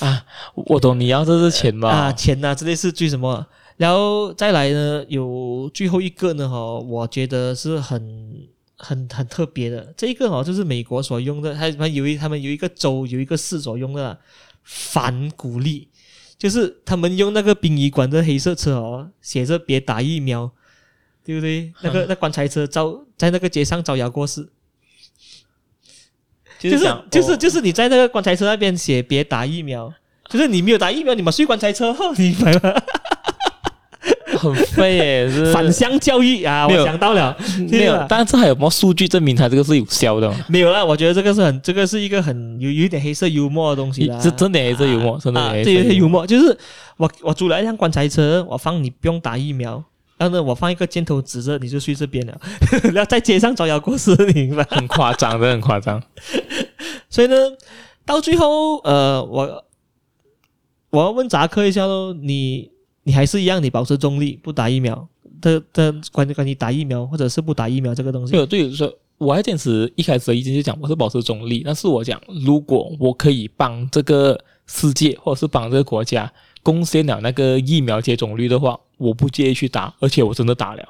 [0.00, 1.88] 啊，我懂你要这是钱吧？
[1.88, 3.46] 啊，钱呐、啊，之类是最什么？
[3.76, 9.94] 然后再来呢，有最后一个呢，哈，我觉得是很很很特别的。
[9.96, 14.18] 这一个哦，就是美国所用的，他们有一他们有一个州有一个市所用的
[14.64, 15.86] 反鼓励，
[16.36, 20.50] 就是他们用那个殡仪馆的黑色车哦，写着别打疫苗。
[21.24, 21.72] 对不对？
[21.82, 24.48] 那个那棺材车招在那个街上招摇过市，
[26.58, 26.78] 就是
[27.10, 29.92] 就是、哦、就是你在那个棺材车那边写别打疫苗，
[30.28, 32.74] 就是你没有打疫苗，你们睡棺材车， 你明白吗？
[34.38, 36.66] 很废耶，是反向教育啊！
[36.66, 37.36] 我想到了，
[37.70, 40.34] 没有，但是还有没有数据证明它这个是有效的？
[40.48, 44.18] 没有啦，我觉得这个是很，这个是一个很有有一点黑色幽默的东西啦。
[44.18, 46.58] 是真的黑色幽默，真的黑色幽默就是
[46.96, 49.84] 我我租了一辆棺材车，我放你不用打疫苗，
[50.22, 52.40] 然后呢，我放一个箭头指着你就睡这边了，
[52.94, 54.62] 然后在街上招摇过市，你明白？
[54.70, 56.00] 很夸张的，很夸张。
[57.10, 57.34] 所以呢，
[58.06, 59.64] 到最后，呃，我
[60.90, 62.70] 我要问扎克一下喽，你
[63.02, 65.08] 你还是一样，你保持中立，不打疫苗
[65.40, 68.46] 的的关于关于打疫苗或者是不打疫苗这个东西。
[68.46, 80.82] 对，说我还坚持一开始的意见就讲我是保持中立，但是我讲如果我可以帮这个世界或者是帮这个国家贡献了那个疫苗接种率的话，我不介意去打，而且我真的打了，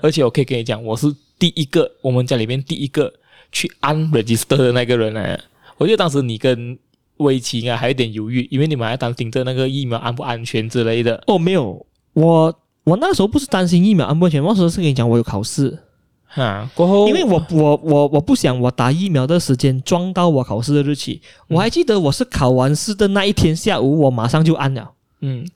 [0.00, 3.12] 而且我可以跟你讲，我是第一个我们家里面第一个
[3.52, 5.38] 去按 register 的那个人呢。
[5.76, 6.78] 我觉得当时你跟
[7.18, 11.22] 威奇啊还有点犹豫，因为你们还担心着那个疫苗安不安全之类的。
[11.26, 12.54] 哦，没有，我
[12.84, 15.78] 我那时候不是担心疫苗安不安全，我那时候是跟你讲我有考试，
[16.26, 21.20] 哈，过后因为我 我我我不想我打疫苗的时间撞到我考试的日期。
[21.48, 24.92] 我还记得我是考完试的那一天下午，我马上就安了。
[25.20, 25.46] 嗯，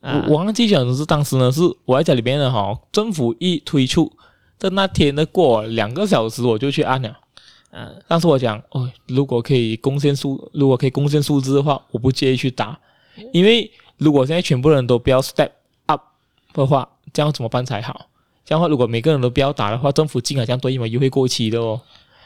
[0.00, 4.12] 啊、我我忘记讲的是当时呢是我在家里面的哈，政府一推出
[4.58, 7.16] 在那天的过两个小时我就去按了。
[7.70, 12.78] 嗯，当时我讲哦，如果可以贡献数，如果可以贡献数字的话，我不介意去打，
[13.32, 15.50] 因为如果现在全部人都不要 step
[15.86, 16.02] up
[16.54, 18.06] 的话，这样怎么办才好？
[18.44, 21.78] 这样的话，如果每个人都不要打的话，政府进来这样对疫苗又会过期的哦。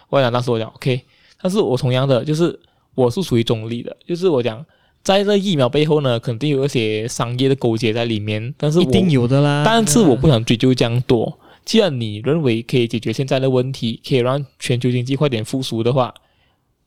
[0.09, 1.05] 我讲当时我讲 OK，
[1.41, 2.59] 但是我同样的就是
[2.95, 4.65] 我是属于中立的，就是我讲
[5.03, 9.63] 在这疫苗背后呢，肯定有一些商业的勾结在里面，但是一定有的啦。
[9.65, 11.39] 但是我不想追究这样多。
[11.65, 16.13] 既然你认为可以解决现在的问题，可以让全球经济快点复苏的话，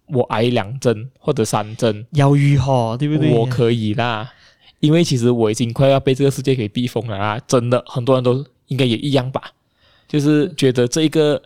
[0.08, 2.98] 我挨两针或者三针，要如何？
[2.98, 3.32] 对不对？
[3.32, 4.32] 我可以啦，
[4.80, 7.40] 因为其实我已经快要被这个世界给逼疯了啊！
[7.48, 9.42] 真的，很多人都应该也一样吧，
[10.08, 11.42] 就是觉得这一个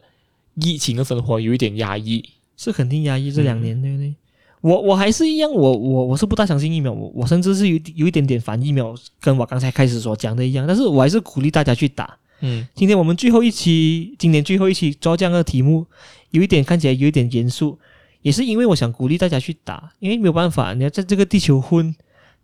[0.56, 4.14] 疫情的生活有一点压抑，是肯定压抑这两年，对不对？
[4.62, 12.18] 我我还是一样，我我我是不大相信疫苗，我我甚至是有有一点点反疫苗，跟我刚才开始所讲的一样，但是我还是鼓励大家去打。
[12.42, 15.86] 嗯，今天我们最后一期，今年最后一期做这样的题目，
[16.32, 17.78] 有一点看起来有一点严肃，
[18.22, 21.96] 也是因为我想鼓励大家去打，因为没有办法，你要在这个地球混，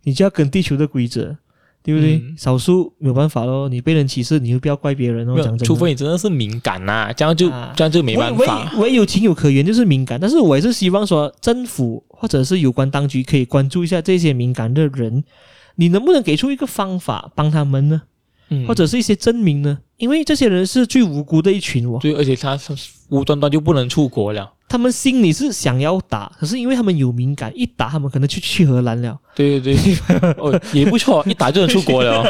[0.04, 1.36] 你就要跟地球的规则，
[1.86, 2.16] 对不对？
[2.16, 5.36] 嗯、少数没有办法咯，你被人歧视，你就不要怪别人哦。
[5.36, 8.68] 讲真，除非你真的是敏感呐、啊，这样就、啊、这样就没办法。
[8.74, 15.22] 唯唯有情有可原，就是敏感，但是我也是希望说，政府或者是有关当局可以关注一下这些敏感的人，
[15.76, 18.02] 你能不能给出一个方法帮他们呢？
[18.66, 19.78] 或者是一些证明呢？
[19.96, 21.98] 因为这些人是最无辜的一群哦。
[22.00, 22.74] 对，而且他是
[23.08, 24.52] 无端端就不能出国了。
[24.68, 29.16] 他们心里是想要打，可是因为他们有敏感，一打他们可能就去荷兰了。
[29.34, 29.96] 对对对，
[30.38, 32.24] 哦，也不错，一打就能出国了，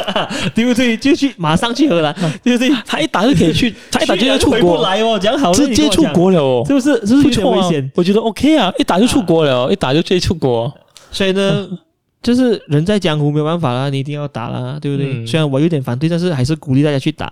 [0.53, 0.95] 对不对？
[0.95, 2.69] 就去马上去荷兰，对不对？
[2.85, 6.93] 他一打就可以去， 他一打就能出国来哦，这样好，直接出国了哦，是不是？
[7.07, 7.91] 是不是有点危险？
[7.95, 10.71] 我觉得 OK 啊，一打就出国了，一打就直接出国。
[11.11, 11.67] 所以呢？
[12.27, 15.13] 就是人在江湖没有办法啦，你一定要打啦，对不对？
[15.13, 17.31] 嗯、虽然我有点反对，但是还是鼓励大家去打。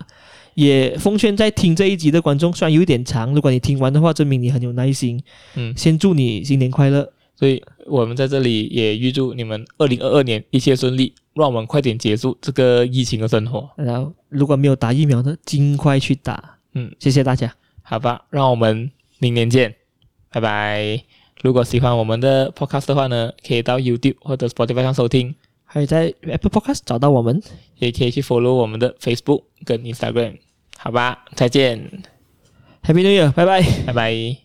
[0.54, 5.22] 也奉劝在听这一集的观众，虽然有一点长，如果你听完的话，证明你很有耐心。
[5.56, 7.12] 嗯，先祝你新年快乐。
[7.36, 13.70] 所以我们在这里也预祝你们二零二二年一切顺利，让我们快点结束这个疫情的生活。
[13.76, 16.58] 然后如果没有打疫苗的，尽快去打。
[16.74, 17.54] 嗯，谢谢大家。
[17.82, 18.90] 好吧，让我们
[19.20, 19.76] 明年见，
[20.32, 21.25] 拜拜。
[21.42, 27.42] 如果喜欢我们的 podcast 的话呢，可以到 YouTube 或者 Spotify 上收听，还有在 Apple Podcast 找到我们，
[27.78, 30.38] 也可以去 follow 我们的 Facebook 跟 Instagram。
[30.78, 32.04] 好吧，再见
[32.84, 34.45] ，Happy New Year，拜拜，拜拜。